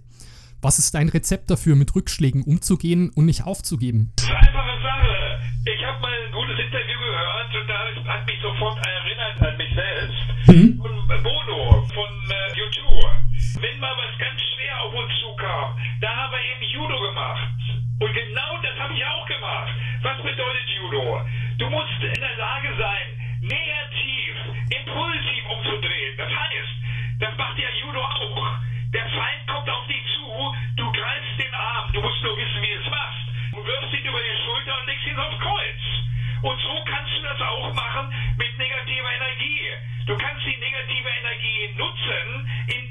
Was 0.60 0.78
ist 0.78 0.94
dein 0.94 1.08
Rezept 1.08 1.50
dafür, 1.50 1.76
mit 1.76 1.94
Rückschlägen 1.94 2.42
umzugehen 2.42 3.08
und 3.08 3.24
nicht 3.24 3.44
aufzugeben? 3.44 4.12
Sache. 4.20 4.61
Ich 5.64 5.84
habe 5.84 6.00
mal 6.00 6.10
ein 6.10 6.32
gutes 6.32 6.58
Interview 6.58 6.98
gehört 6.98 7.54
und 7.54 7.68
da 7.68 8.12
hat 8.12 8.26
mich 8.26 8.40
sofort 8.40 8.78
erinnert 8.84 9.42
an 9.42 9.56
mich 9.56 9.74
selbst. 9.74 10.48
Mhm. 10.48 10.80
Von 10.82 11.22
Bono, 11.22 11.86
von 11.94 12.12
äh, 12.30 12.60
U2. 12.60 13.60
Wenn 13.60 13.80
mal 13.80 13.94
was 13.96 14.18
ganz 14.18 14.40
schwer 14.42 14.82
auf 14.82 14.94
uns 14.94 15.12
zukam, 15.20 15.78
da 16.00 16.08
haben 16.08 16.32
wir 16.32 16.42
eben 16.42 16.72
Judo 16.72 17.00
gemacht. 17.00 17.48
Und 18.00 18.12
genau 18.12 18.58
das 18.62 18.78
habe 18.78 18.94
ich 18.94 19.04
auch 19.04 19.26
gemacht. 19.26 19.72
Was 20.02 20.16
bedeutet 20.22 20.68
Judo? 20.76 21.22
Du 21.58 21.70
musst 21.70 22.02
in 22.02 22.20
der 22.20 22.36
Lage 22.36 22.68
sein, 22.78 23.06
negativ 23.42 24.22
positiv 24.92 25.44
umzudrehen. 25.48 26.14
Das 26.16 26.30
heißt, 26.30 26.74
das 27.20 27.36
macht 27.36 27.58
ja 27.58 27.68
Judo 27.80 28.00
auch. 28.00 28.56
Der 28.92 29.08
Feind 29.08 29.46
kommt 29.48 29.68
auf 29.68 29.86
dich 29.86 30.02
zu, 30.16 30.54
du 30.76 30.92
greifst 30.92 31.38
den 31.38 31.54
Arm, 31.54 31.92
du 31.92 32.00
musst 32.00 32.22
nur 32.22 32.36
wissen, 32.36 32.62
wie 32.62 32.74
du 32.74 32.80
es 32.80 32.90
machst. 32.90 33.31
Du 33.52 33.58
wirfst 33.58 33.92
ihn 33.92 34.06
über 34.06 34.18
die 34.18 34.44
Schulter 34.44 34.80
und 34.80 34.86
legst 34.86 35.06
ihn 35.06 35.18
aufs 35.18 35.38
Kreuz. 35.38 35.82
Und 36.40 36.58
so 36.62 36.84
kannst 36.88 37.12
du 37.12 37.22
das 37.22 37.38
auch 37.38 37.74
machen 37.74 38.08
mit 38.38 38.56
negativer 38.56 39.12
Energie. 39.12 39.68
Du 40.06 40.16
kannst 40.16 40.40
die 40.46 40.56
negative 40.56 41.08
Energie 41.20 41.68
nutzen, 41.76 42.48
indem 42.66 42.81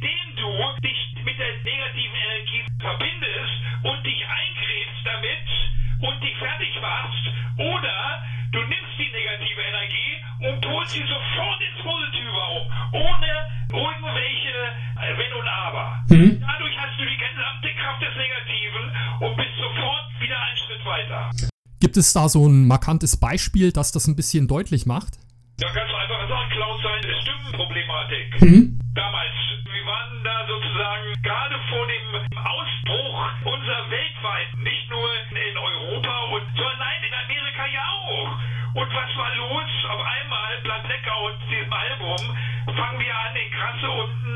Gibt 21.92 22.08
es 22.08 22.14
da 22.14 22.30
so 22.30 22.48
ein 22.48 22.72
markantes 22.72 23.20
Beispiel, 23.20 23.74
das 23.76 23.92
das 23.92 24.08
ein 24.08 24.16
bisschen 24.16 24.48
deutlich 24.48 24.86
macht? 24.86 25.20
Ja, 25.60 25.68
ganz 25.76 25.92
einfach 25.92 26.24
sagen, 26.24 26.50
Klaus, 26.56 26.80
seine 26.80 27.12
Stimmenproblematik. 27.20 28.28
Mhm. 28.40 28.80
Damals, 28.96 29.36
wir 29.68 29.84
waren 29.84 30.24
da 30.24 30.48
sozusagen 30.48 31.12
gerade 31.20 31.60
vor 31.68 31.84
dem 31.92 32.08
Ausbruch 32.32 33.20
unserer 33.44 33.84
weltweit, 33.92 34.56
nicht 34.64 34.88
nur 34.88 35.04
in 35.36 35.58
Europa, 35.60 36.16
und, 36.32 36.48
sondern 36.56 36.80
nein, 36.80 37.04
in 37.04 37.12
Amerika 37.28 37.68
ja 37.68 37.84
auch. 37.84 38.40
Und 38.72 38.88
was 38.88 39.12
war 39.20 39.36
los? 39.36 39.72
Auf 39.92 40.00
einmal, 40.00 40.64
Blatt 40.64 40.88
Blackout, 40.88 41.36
diesem 41.52 41.74
Album, 41.76 42.24
fangen 42.72 43.00
wir 43.04 43.12
an, 43.12 43.36
in 43.36 43.52
Krasse 43.52 43.92
unten 43.92 44.31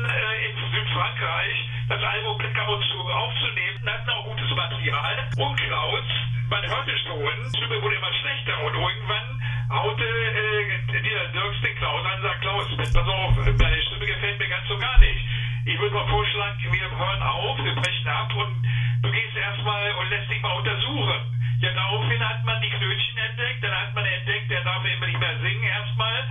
Man 6.48 6.62
hörte 6.62 6.94
schon, 7.02 7.18
die 7.50 7.58
Stimme 7.58 7.82
wurde 7.82 7.96
immer 7.96 8.14
schlechter 8.22 8.54
und 8.62 8.74
irgendwann 8.74 9.42
haute 9.68 10.04
äh, 10.04 11.02
dieser 11.02 11.26
Dirks 11.34 11.60
den 11.60 11.74
Klaus 11.74 12.06
an 12.06 12.14
und 12.16 12.22
sagt, 12.22 12.40
Klaus, 12.40 12.66
pass 12.76 12.96
auf, 12.96 13.34
deine 13.34 13.82
Stimme 13.82 14.06
gefällt 14.06 14.38
mir 14.38 14.48
ganz 14.48 14.68
so 14.68 14.78
gar 14.78 14.98
nicht. 15.00 15.20
Ich 15.66 15.78
würde 15.80 15.94
mal 15.94 16.06
vorschlagen, 16.06 16.58
wir 16.70 16.90
hören 16.90 17.22
auf, 17.22 17.58
wir 17.58 17.74
brechen 17.74 18.08
ab 18.08 18.30
und 18.36 18.62
du 19.02 19.10
gehst 19.10 19.36
erstmal 19.36 19.90
und 19.98 20.10
lässt 20.10 20.30
dich 20.30 20.40
mal 20.40 20.54
untersuchen. 20.54 21.34
Ja, 21.58 21.72
daraufhin 21.74 22.22
hat 22.22 22.44
man 22.44 22.62
die 22.62 22.70
Knötchen 22.70 23.18
entdeckt, 23.18 23.64
dann 23.64 23.74
hat 23.74 23.94
man 23.94 24.04
entdeckt, 24.06 24.50
der 24.50 24.62
darf 24.62 24.84
immer 24.84 25.06
nicht 25.06 25.18
mehr 25.18 25.38
singen 25.42 25.64
erstmal. 25.64 26.30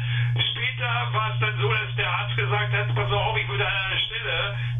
Später 0.51 0.89
war 1.11 1.33
es 1.33 1.39
dann 1.41 1.59
so, 1.59 1.67
dass 1.67 1.95
der 1.97 2.07
Arzt 2.07 2.35
gesagt 2.37 2.71
hat, 2.71 2.95
pass 2.95 3.11
auf, 3.11 3.35
ich 3.35 3.47
würde 3.49 3.67
einer 3.67 3.94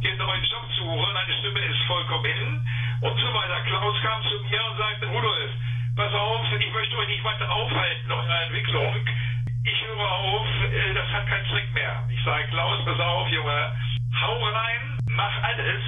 Dir 0.02 0.10
einen 0.10 0.18
neuen 0.18 0.44
Job 0.44 0.66
suchen, 0.78 1.14
deine 1.14 1.34
Stimme 1.40 1.60
ist 1.60 1.82
vollkommen 1.88 2.26
hin 2.26 2.68
und 3.02 3.20
so 3.20 3.34
weiter. 3.34 3.62
Klaus 3.66 3.96
kam 4.02 4.22
zu 4.24 4.36
mir 4.44 4.62
und 4.72 4.78
sagte, 4.78 5.08
Rudolf, 5.08 5.52
pass 5.96 6.14
auf, 6.14 6.42
ich 6.60 6.74
möchte 6.74 6.98
euch 6.98 7.08
nicht 7.08 7.24
weiter 7.24 7.52
aufhalten, 7.52 8.12
eure 8.12 8.44
Entwicklung. 8.46 8.94
Ich 9.64 9.82
höre 9.88 10.12
auf, 10.12 10.48
äh, 10.72 10.94
das 10.94 11.08
hat 11.12 11.28
keinen 11.28 11.46
Zweck 11.50 11.74
mehr. 11.74 12.04
Ich 12.10 12.24
sage, 12.24 12.48
Klaus, 12.50 12.84
pass 12.86 13.00
auf, 13.00 13.28
Junge, 13.30 13.72
hau 14.22 14.44
rein, 14.44 14.98
mach 15.10 15.44
alles, 15.44 15.84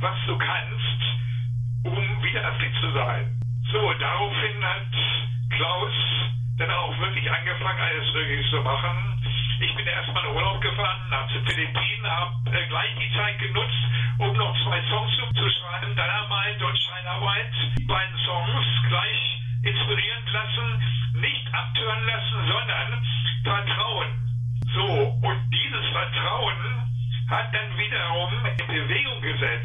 was 0.00 0.18
du 0.26 0.36
kannst, 0.38 1.00
um 1.84 2.22
wieder 2.22 2.52
fit 2.54 2.74
zu 2.80 2.90
sein. 2.92 3.40
So, 3.72 3.92
daraufhin 3.98 4.64
hat 4.64 4.92
Klaus 5.56 5.92
dann 6.58 6.70
auch 6.70 6.98
wirklich 6.98 7.30
angefangen, 7.30 7.80
alles 7.80 8.14
wirklich 8.14 8.50
zu 8.50 8.60
machen. 8.62 9.22
Ich 9.60 9.74
bin 9.76 9.86
erstmal 9.86 10.24
in 10.24 10.36
Urlaub 10.36 10.58
gefahren 10.62 11.10
nach 11.10 11.28
den 11.28 11.44
Philippinen, 11.44 12.06
habe 12.06 12.32
äh, 12.48 12.66
gleich 12.68 12.96
die 12.96 13.14
Zeit 13.14 13.38
genutzt, 13.38 13.84
um 14.16 14.32
noch 14.32 14.56
zwei 14.64 14.80
Songs 14.88 15.12
zu 15.36 15.50
schreiben. 15.50 15.94
Dynamite 15.94 16.64
und 16.64 16.78
Scheinarbeit. 16.78 17.52
Die 17.76 17.84
beiden 17.84 18.16
Songs 18.24 18.64
gleich 18.88 19.20
inspirieren 19.62 20.24
lassen, 20.32 21.20
nicht 21.20 21.44
abtören 21.52 22.06
lassen, 22.06 22.38
sondern 22.48 23.06
vertrauen. 23.44 24.08
So, 24.72 25.28
und 25.28 25.50
dieses 25.52 25.86
Vertrauen 25.92 26.88
hat 27.28 27.52
dann 27.52 27.76
wiederum 27.76 28.32
in 28.56 28.66
Bewegung 28.66 29.20
gesetzt, 29.20 29.59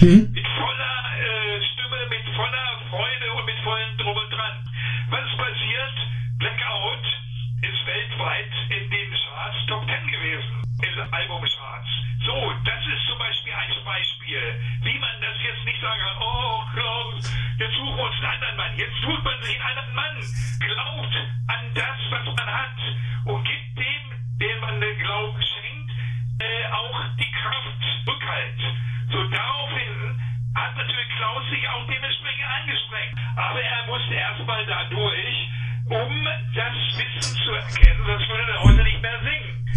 hm? 0.00 0.33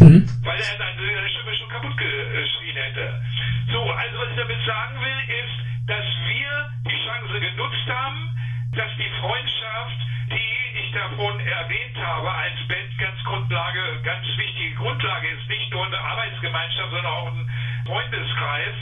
Mhm. 0.00 0.22
Weil 0.44 0.60
er 0.60 0.78
dann 0.78 0.94
seine 0.96 1.28
Stimme 1.30 1.54
schon 1.58 1.68
kaputt 1.68 1.96
geschrien 1.96 2.76
hätte. 2.76 3.22
So, 3.72 3.80
also 3.82 4.14
was 4.18 4.30
ich 4.30 4.36
damit 4.36 4.60
sagen 4.64 4.96
will, 5.00 5.20
ist, 5.28 5.56
dass 5.86 6.06
wir 6.28 6.50
die 6.86 6.98
Chance 7.04 7.40
genutzt 7.40 7.88
haben, 7.88 8.20
dass 8.76 8.90
die 8.96 9.10
Freundschaft, 9.20 9.98
die 10.30 10.78
ich 10.78 10.92
davon 10.92 11.40
erwähnt 11.40 11.96
habe, 11.98 12.30
als 12.30 12.58
Band 12.68 12.90
ganz 12.98 13.18
Grundlage, 13.24 13.80
ganz 14.04 14.26
wichtige 14.36 14.74
Grundlage 14.76 15.28
ist, 15.28 15.48
nicht 15.48 15.70
nur 15.72 15.86
eine 15.86 15.98
Arbeitsgemeinschaft, 15.98 16.90
sondern 16.90 17.06
auch 17.06 17.26
ein 17.32 17.50
Freundeskreis, 17.86 18.76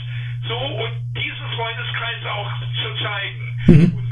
so 0.47 0.57
und 0.57 0.93
diesen 1.15 1.47
Freundeskreis 1.55 2.21
auch 2.25 2.51
zu 2.61 2.89
zeigen. 3.03 3.43
Mhm. 3.67 4.06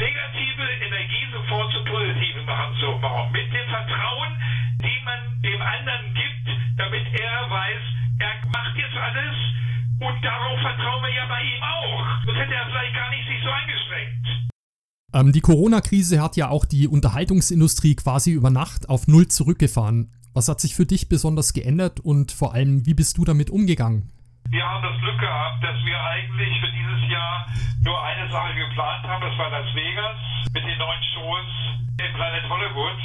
Ähm, 15.16 15.32
die 15.32 15.40
Corona-Krise 15.40 16.22
hat 16.22 16.36
ja 16.36 16.50
auch 16.50 16.66
die 16.66 16.90
Unterhaltungsindustrie 16.90 17.96
quasi 17.96 18.32
über 18.32 18.50
Nacht 18.50 18.90
auf 18.90 19.08
Null 19.08 19.28
zurückgefahren. 19.28 20.12
Was 20.36 20.50
hat 20.50 20.60
sich 20.60 20.76
für 20.76 20.86
dich 20.86 21.08
besonders 21.08 21.54
geändert 21.54 22.02
und 22.02 22.34
vor 22.34 22.54
allem, 22.54 22.86
wie 22.86 22.94
bist 22.94 23.18
du 23.18 23.24
damit 23.24 23.50
umgegangen? 23.50 24.12
Wir 24.52 24.68
haben 24.68 24.84
das 24.84 25.00
Glück 25.00 25.18
gehabt, 25.18 25.64
dass 25.64 25.80
wir 25.88 25.96
eigentlich 25.96 26.52
für 26.60 26.68
dieses 26.68 27.10
Jahr 27.10 27.48
nur 27.80 27.96
eine 28.04 28.30
Sache 28.30 28.54
geplant 28.60 29.08
haben, 29.08 29.24
das 29.24 29.38
war 29.40 29.50
Las 29.50 29.74
Vegas 29.74 30.20
mit 30.52 30.64
den 30.68 30.78
neuen 30.78 31.04
Shows 31.16 31.50
im 31.96 32.12
Planet 32.14 32.44
Hollywood 32.52 33.00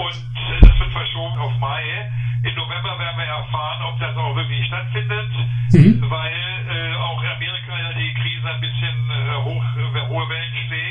und 0.00 0.16
das 0.64 0.80
wird 0.80 0.92
verschoben 0.96 1.38
auf 1.38 1.52
Mai. 1.58 1.84
Im 2.42 2.54
November 2.56 2.98
werden 2.98 3.18
wir 3.20 3.28
erfahren, 3.28 3.84
ob 3.92 4.00
das 4.00 4.16
auch 4.16 4.34
wirklich 4.34 4.66
stattfindet, 4.66 5.30
mhm. 5.72 6.00
weil 6.08 6.40
äh, 6.72 6.96
auch 6.96 7.20
in 7.22 7.28
Amerika 7.28 7.72
ja 7.76 7.92
die 7.92 8.14
Krise 8.16 8.48
ein 8.48 8.60
bisschen 8.60 8.96
äh, 9.12 9.36
hoch, 9.44 9.64
hohe 10.08 10.28
Wellen 10.28 10.54
schlägt. 10.66 10.83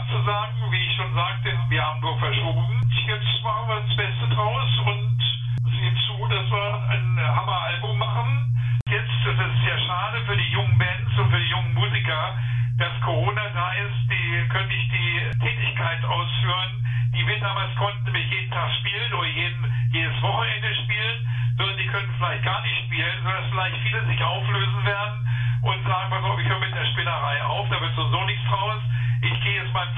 Abzusagen. 0.00 0.72
Wie 0.72 0.86
ich 0.86 0.96
schon 0.96 1.12
sagte, 1.14 1.52
wir 1.68 1.82
haben 1.84 2.00
nur 2.00 2.16
verschoben. 2.18 2.80
Jetzt 3.06 3.42
machen 3.44 3.68
wir 3.68 3.80
das 3.80 3.96
Beste 3.96 4.26
draus 4.32 4.70
und 4.86 5.20
sehen 5.68 5.96
zu, 6.06 6.16
dass 6.28 6.46
wir 6.50 6.68
ein 6.88 7.20
Hammeralbum 7.20 7.98
machen. 7.98 8.56
Jetzt 8.88 9.12
das 9.26 9.36
ist 9.36 9.66
ja 9.66 9.78
schade 9.86 10.24
für 10.26 10.36
die 10.36 10.50
jungen 10.52 10.78
Bands 10.78 11.12
und 11.18 11.30
für 11.30 11.38
die 11.38 11.50
jungen 11.50 11.74
Musiker, 11.74 12.38
dass 12.78 12.92
Corona 13.04 13.42
da 13.52 13.72
ist. 13.72 14.00
Die 14.08 14.48
können 14.48 14.68
nicht 14.68 14.90
die 14.90 15.38
Tätigkeit 15.38 16.04
ausführen, 16.04 16.86
die 17.12 17.26
wir 17.26 17.38
damals 17.40 17.74
konnten, 17.76 18.04
nämlich 18.04 18.30
jeden 18.30 18.50
Tag 18.50 18.70
spielen 18.80 19.12
oder 19.12 19.28
jeden, 19.28 19.62
jedes 19.92 20.22
Wochenende 20.22 20.74
spielen, 20.84 21.18
sondern 21.58 21.76
die 21.76 21.86
können 21.86 22.14
vielleicht 22.16 22.44
gar 22.44 22.62
nicht 22.62 22.78
spielen, 22.86 23.16
sondern 23.22 23.44
vielleicht 23.50 23.76
viele 23.84 24.06
sich 24.06 24.22
auflösen 24.22 24.84
werden 24.84 25.28
und 25.62 25.84
sagen, 25.84 26.08
pass 26.08 26.24
auf, 26.24 26.38
ich 26.40 26.48
höre 26.48 26.60
mit 26.60 26.74
der 26.74 26.86
Spinnerei 26.86 27.42
auf, 27.44 27.68
da 27.68 27.80
wird 27.80 27.94
so 27.94 28.24
nichts 28.24 28.44
draus. 28.48 28.59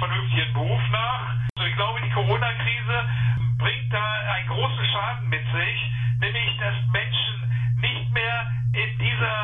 Vernünftigen 0.03 0.53
Beruf 0.53 0.83
nach. 0.91 1.39
Also 1.55 1.69
ich 1.71 1.77
glaube, 1.77 2.01
die 2.03 2.11
Corona-Krise 2.11 2.99
bringt 3.55 3.93
da 3.95 4.03
einen 4.35 4.49
großen 4.49 4.85
Schaden 4.91 5.29
mit 5.31 5.47
sich, 5.47 5.79
nämlich 6.19 6.51
dass 6.59 6.75
Menschen 6.91 7.37
nicht 7.79 8.11
mehr 8.11 8.51
in 8.75 8.99
dieser 8.99 9.39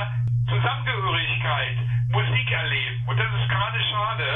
Zusammengehörigkeit 0.51 1.79
Musik 2.11 2.51
erleben. 2.51 3.07
Und 3.07 3.16
das 3.23 3.31
ist 3.38 3.49
gerade 3.49 3.79
schade. 3.87 4.29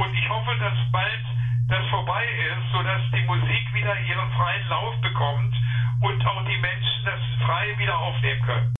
Und 0.00 0.10
ich 0.16 0.28
hoffe, 0.32 0.56
dass 0.64 0.78
bald 0.92 1.24
das 1.68 1.84
vorbei 1.92 2.24
ist, 2.24 2.64
sodass 2.72 3.02
die 3.12 3.26
Musik 3.28 3.64
wieder 3.76 4.00
ihren 4.00 4.30
freien 4.32 4.68
Lauf 4.72 4.94
bekommt 5.04 5.52
und 6.00 6.24
auch 6.24 6.40
die 6.48 6.56
Menschen 6.56 7.04
das 7.04 7.20
frei 7.44 7.76
wieder 7.76 7.98
aufnehmen 7.98 8.42
können. 8.48 8.74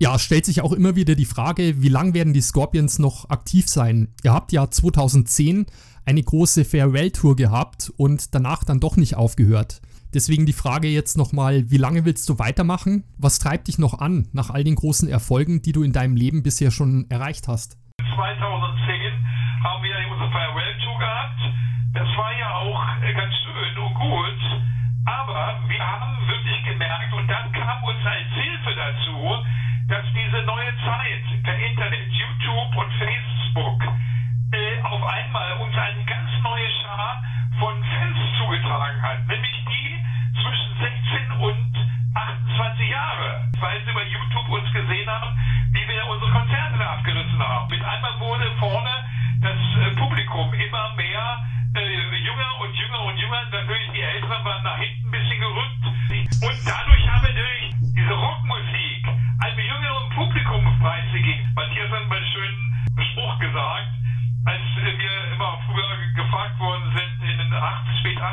Ja, 0.00 0.18
stellt 0.18 0.44
sich 0.44 0.60
auch 0.60 0.72
immer 0.72 0.94
wieder 0.94 1.16
die 1.16 1.24
Frage, 1.24 1.82
wie 1.82 1.88
lang 1.88 2.14
werden 2.14 2.32
die 2.32 2.40
Scorpions 2.40 2.98
noch 2.98 3.30
aktiv 3.30 3.68
sein? 3.68 4.14
Ihr 4.22 4.32
habt 4.32 4.52
ja 4.52 4.70
2010 4.70 5.66
eine 6.08 6.22
große 6.22 6.64
Farewell-Tour 6.64 7.36
gehabt 7.36 7.92
und 7.98 8.34
danach 8.34 8.64
dann 8.64 8.80
doch 8.80 8.96
nicht 8.96 9.16
aufgehört. 9.16 9.82
Deswegen 10.14 10.46
die 10.46 10.54
Frage 10.54 10.88
jetzt 10.88 11.18
nochmal, 11.18 11.70
wie 11.70 11.76
lange 11.76 12.06
willst 12.06 12.26
du 12.30 12.38
weitermachen? 12.38 13.04
Was 13.18 13.38
treibt 13.38 13.68
dich 13.68 13.76
noch 13.76 14.00
an 14.00 14.26
nach 14.32 14.48
all 14.48 14.64
den 14.64 14.74
großen 14.74 15.06
Erfolgen, 15.06 15.60
die 15.60 15.72
du 15.72 15.82
in 15.82 15.92
deinem 15.92 16.16
Leben 16.16 16.42
bisher 16.42 16.70
schon 16.70 17.04
erreicht 17.10 17.46
hast? 17.46 17.76
2010 18.00 18.16
haben 19.60 19.84
wir 19.84 19.92
unsere 20.08 20.32
Farewell-Tour 20.32 20.96
gehabt. 20.96 21.40
Das 21.92 22.08
war 22.16 22.32
ja 22.40 22.56
auch 22.56 22.82
äh, 23.04 23.12
ganz 23.12 23.34
schön 23.44 23.76
und 23.76 23.94
gut. 24.00 24.40
Aber 25.04 25.60
wir 25.68 25.82
haben 25.84 26.24
wirklich 26.24 26.56
gemerkt, 26.72 27.12
und 27.12 27.28
dann 27.28 27.52
kam 27.52 27.84
uns 27.84 28.00
als 28.00 28.32
Hilfe 28.32 28.72
dazu, 28.80 29.44
dass 29.92 30.04
diese 30.16 30.40
neue 30.48 30.72
Zeit 30.88 31.24
per 31.44 31.56
Internet, 31.68 32.08
YouTube 32.16 32.72
und 32.80 32.90
Facebook 32.96 33.97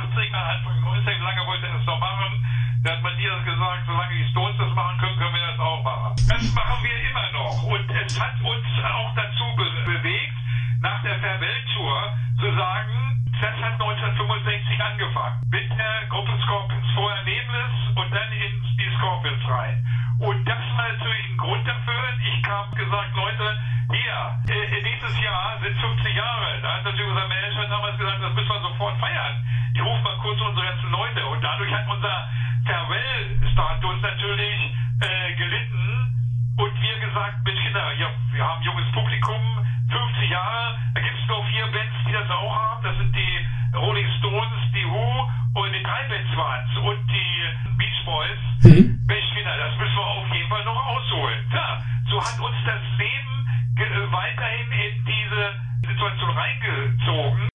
80er, 0.06 0.38
Anfang 0.38 0.78
90er, 0.84 1.18
wie 1.18 1.24
lange 1.24 1.48
wollte 1.48 1.66
er 1.66 1.74
das 1.74 1.86
noch 1.86 2.00
machen? 2.00 2.46
Da 2.84 2.92
hat 2.92 3.02
Matthias 3.02 3.44
gesagt, 3.44 3.86
solange 3.88 4.14
die 4.14 4.30
Stones 4.30 4.58
das 4.58 4.70
machen 4.76 4.98
können, 5.00 5.18
können 5.18 5.34
wir 5.34 5.48
das 5.48 5.60
auch 5.60 5.82
machen. 5.82 6.14
Das 6.30 6.44
machen 6.54 6.78
wir 6.86 6.98
immer 7.10 7.28
noch. 7.34 7.64
Und 7.64 7.90
es 7.90 8.20
hat 8.20 8.38
uns 8.42 8.70
auch 8.86 9.16
dazu 9.16 9.46
be 9.58 9.66
bewegt, 9.86 10.38
nach 10.82 11.02
der 11.02 11.18
Farewell-Tour 11.18 11.98
zu 12.38 12.54
sagen, 12.54 13.26
das 13.42 13.56
hat 13.58 13.74
1965 13.82 14.25
angefangen. 14.86 15.42
Mit 15.50 15.70
der 15.70 15.96
Gruppe 16.10 16.38
Scorpions. 16.46 16.86
Vorher 16.94 17.24
Nameless 17.24 17.76
und 17.96 18.10
dann 18.14 18.32
in 18.32 18.54
die 18.78 18.90
Scorpions 18.98 19.44
rein. 19.50 19.86
Und 20.20 20.46
das 20.48 20.62
war 20.78 20.88
natürlich 20.94 21.26
ein 21.30 21.38
Grund 21.38 21.68
dafür. 21.68 22.04
Ich 22.22 22.44
kam 22.44 22.72
gesagt, 22.72 23.12
Leute, 23.16 23.46
hier, 23.92 24.18
äh, 24.56 24.82
nächstes 24.82 25.20
Jahr 25.22 25.58
sind 25.62 25.76
50 25.78 26.16
Jahre. 26.16 26.62
Da 26.62 26.68
hat 26.76 26.84
natürlich 26.86 27.10
unser 27.10 27.28
Manager 27.28 27.68
damals 27.68 27.98
gesagt, 27.98 28.22
das 28.22 28.34
müssen 28.34 28.50
wir 28.50 28.62
sofort 28.62 28.98
feiern. 29.00 29.36
Ich 29.74 29.82
rufe 29.82 30.04
mal 30.04 30.18
kurz 30.22 30.40
unsere 30.42 30.66
ganzen 30.66 30.92
Leute. 30.92 31.26
Und 31.26 31.42
dadurch 31.42 31.72
hat 31.74 31.88
unser 31.90 32.16
Farewell-Status 32.66 34.02
natürlich 34.02 34.60
äh, 35.02 35.34
gelitten. 35.36 35.86
Und 36.58 36.74
wir 36.82 36.96
gesagt, 37.00 37.44
Mensch, 37.44 37.62
Kinder, 37.62 37.92
ja, 38.00 38.08
wir 38.32 38.44
haben 38.48 38.62
junges 38.64 38.90
Publikum, 38.94 39.42
50 39.92 40.30
Jahre, 40.30 40.80
da 40.94 41.02
gibt 41.02 41.20
es 41.20 41.28
noch 41.28 41.46
vier 41.48 41.68
Bands, 41.68 41.96
die 42.08 42.14
das 42.14 42.30
auch 42.30 42.56
haben. 42.56 42.84
Das 42.84 42.98
sind 42.98 43.14
die 43.14 43.46
Rolling 43.76 44.08
Stones, 44.20 44.62
die 44.74 44.86
Who 44.86 45.62
und 45.62 45.72
die 45.74 45.84
drei 45.84 46.04
Bands 46.10 46.36
waren 46.38 46.64
und 46.88 47.08
die 47.08 47.78
Beach 47.78 48.06
Boys. 48.06 48.42
Mhm. 48.64 49.00
Mensch, 49.08 49.30
Kinder, 49.34 49.56
das 49.58 49.78
müssen 49.78 49.96
wir 49.96 50.08
auf 50.08 50.34
jeden 50.34 50.50
Fall 50.50 50.66
noch 50.66 50.86
ausholen. 50.86 51.40
Ja, 51.54 51.84
so 52.10 52.20
hat 52.20 52.40
uns 52.40 52.58
das 52.66 52.82
Leben 52.98 53.36
weiterhin 54.12 54.72
in 54.72 55.06
diese 55.06 55.44
Situation 55.88 56.32
reingezogen. 56.32 57.50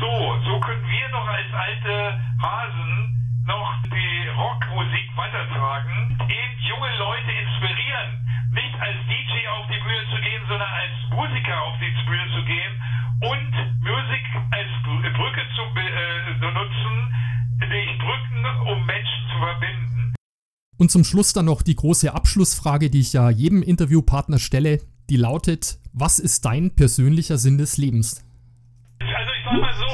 So, 0.00 0.38
so 0.44 0.60
können 0.60 0.86
wir 0.88 1.08
noch 1.10 1.26
als 1.26 1.52
alte 1.52 2.20
Hasen 2.40 3.44
noch 3.46 3.74
die 3.84 4.28
Rockmusik 4.28 5.16
weitertragen, 5.16 6.18
eben 6.20 6.58
junge 6.60 6.96
Leute 6.98 7.32
inspirieren, 7.32 8.28
Und 20.86 20.90
zum 20.90 21.02
Schluss 21.02 21.32
dann 21.32 21.46
noch 21.46 21.62
die 21.62 21.74
große 21.74 22.14
Abschlussfrage, 22.14 22.90
die 22.90 23.00
ich 23.00 23.12
ja 23.12 23.28
jedem 23.28 23.60
Interviewpartner 23.60 24.38
stelle, 24.38 24.78
die 25.10 25.16
lautet, 25.16 25.82
was 25.92 26.20
ist 26.20 26.44
dein 26.44 26.76
persönlicher 26.76 27.38
Sinn 27.38 27.58
des 27.58 27.76
Lebens? 27.76 28.22
Also 29.02 29.32
ich 29.34 29.42
sag 29.42 29.58
mal 29.58 29.74
so, 29.74 29.90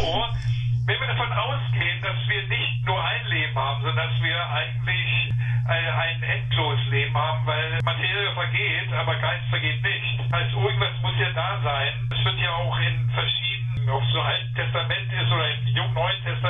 wenn 0.84 1.00
wir 1.00 1.08
davon 1.08 1.32
ausgehen, 1.32 1.96
dass 2.04 2.20
wir 2.28 2.44
nicht 2.44 2.84
nur 2.84 3.00
ein 3.00 3.24
Leben 3.24 3.56
haben, 3.56 3.80
sondern 3.80 4.04
dass 4.04 4.20
wir 4.20 4.36
eigentlich 4.36 5.32
ein 5.64 6.22
endloses 6.28 6.84
Leben 6.90 7.16
haben, 7.16 7.40
weil 7.46 7.80
Materie 7.88 8.28
vergeht, 8.36 8.92
aber 8.92 9.16
Geist 9.16 9.48
vergeht 9.48 9.80
nicht. 9.80 10.28
Also 10.28 10.60
irgendwas 10.60 10.92
muss 11.00 11.16
ja 11.16 11.32
da 11.32 11.56
sein. 11.64 12.04
Es 12.12 12.20
wird 12.20 12.36
ja 12.36 12.52
auch 12.52 12.76
in 12.84 13.08
verschiedenen, 13.16 13.88
ob 13.88 14.04
es 14.04 14.12
so 14.12 14.20
Alten 14.20 14.54
Testament 14.60 15.08
ist 15.08 15.32
oder 15.32 15.56
im 15.56 15.66
Jungen 15.72 15.94
Neuen 15.94 16.20
Testament 16.20 16.41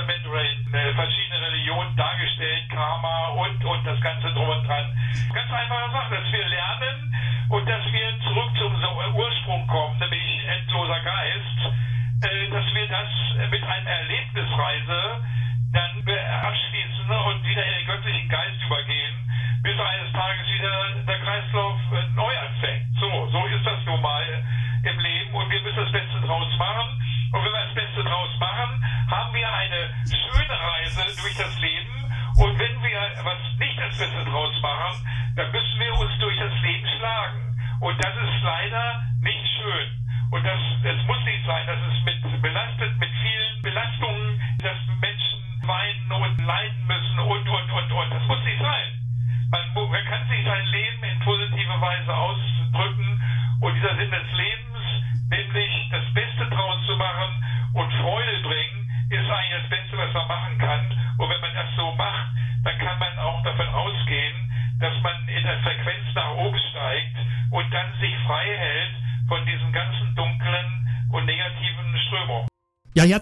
Karma 3.03 3.29
und, 3.43 3.65
und 3.65 3.85
das 3.85 4.01
Ganze 4.01 4.33
drum 4.33 4.49
und 4.49 4.67
dran. 4.67 4.97
Ganz 5.35 5.51
einfache 5.51 5.91
Sache, 5.91 6.15
dass 6.15 6.33
wir 6.33 6.47
lernen 6.47 7.15
und 7.49 7.69
dass 7.69 7.85
wir 7.93 8.21
zurück 8.23 8.51
zum 8.57 8.73
Ursprung 9.15 9.67
kommen, 9.67 9.99
nämlich 9.99 10.41
endloser 10.47 11.01
Geist, 11.01 11.75
äh, 12.23 12.51
dass 12.51 12.65
wir 12.75 12.87
das 12.89 13.51
mit 13.51 13.63
einer 13.63 13.91
Erlebnisreise 13.91 15.03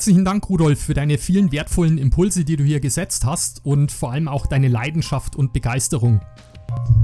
herzlichen 0.01 0.25
Dank, 0.25 0.49
Rudolf, 0.49 0.83
für 0.83 0.95
deine 0.95 1.19
vielen 1.19 1.53
wertvollen 1.53 1.99
Impulse, 1.99 2.47
die 2.47 2.57
du 2.57 2.65
hier 2.65 2.81
gesetzt 2.81 3.27
hast 3.27 3.67
und 3.67 3.93
vor 3.93 4.13
allem 4.13 4.29
auch 4.29 4.47
deine 4.47 4.69
Leidenschaft 4.69 5.37
und 5.37 5.53
Begeisterung. 5.53 6.23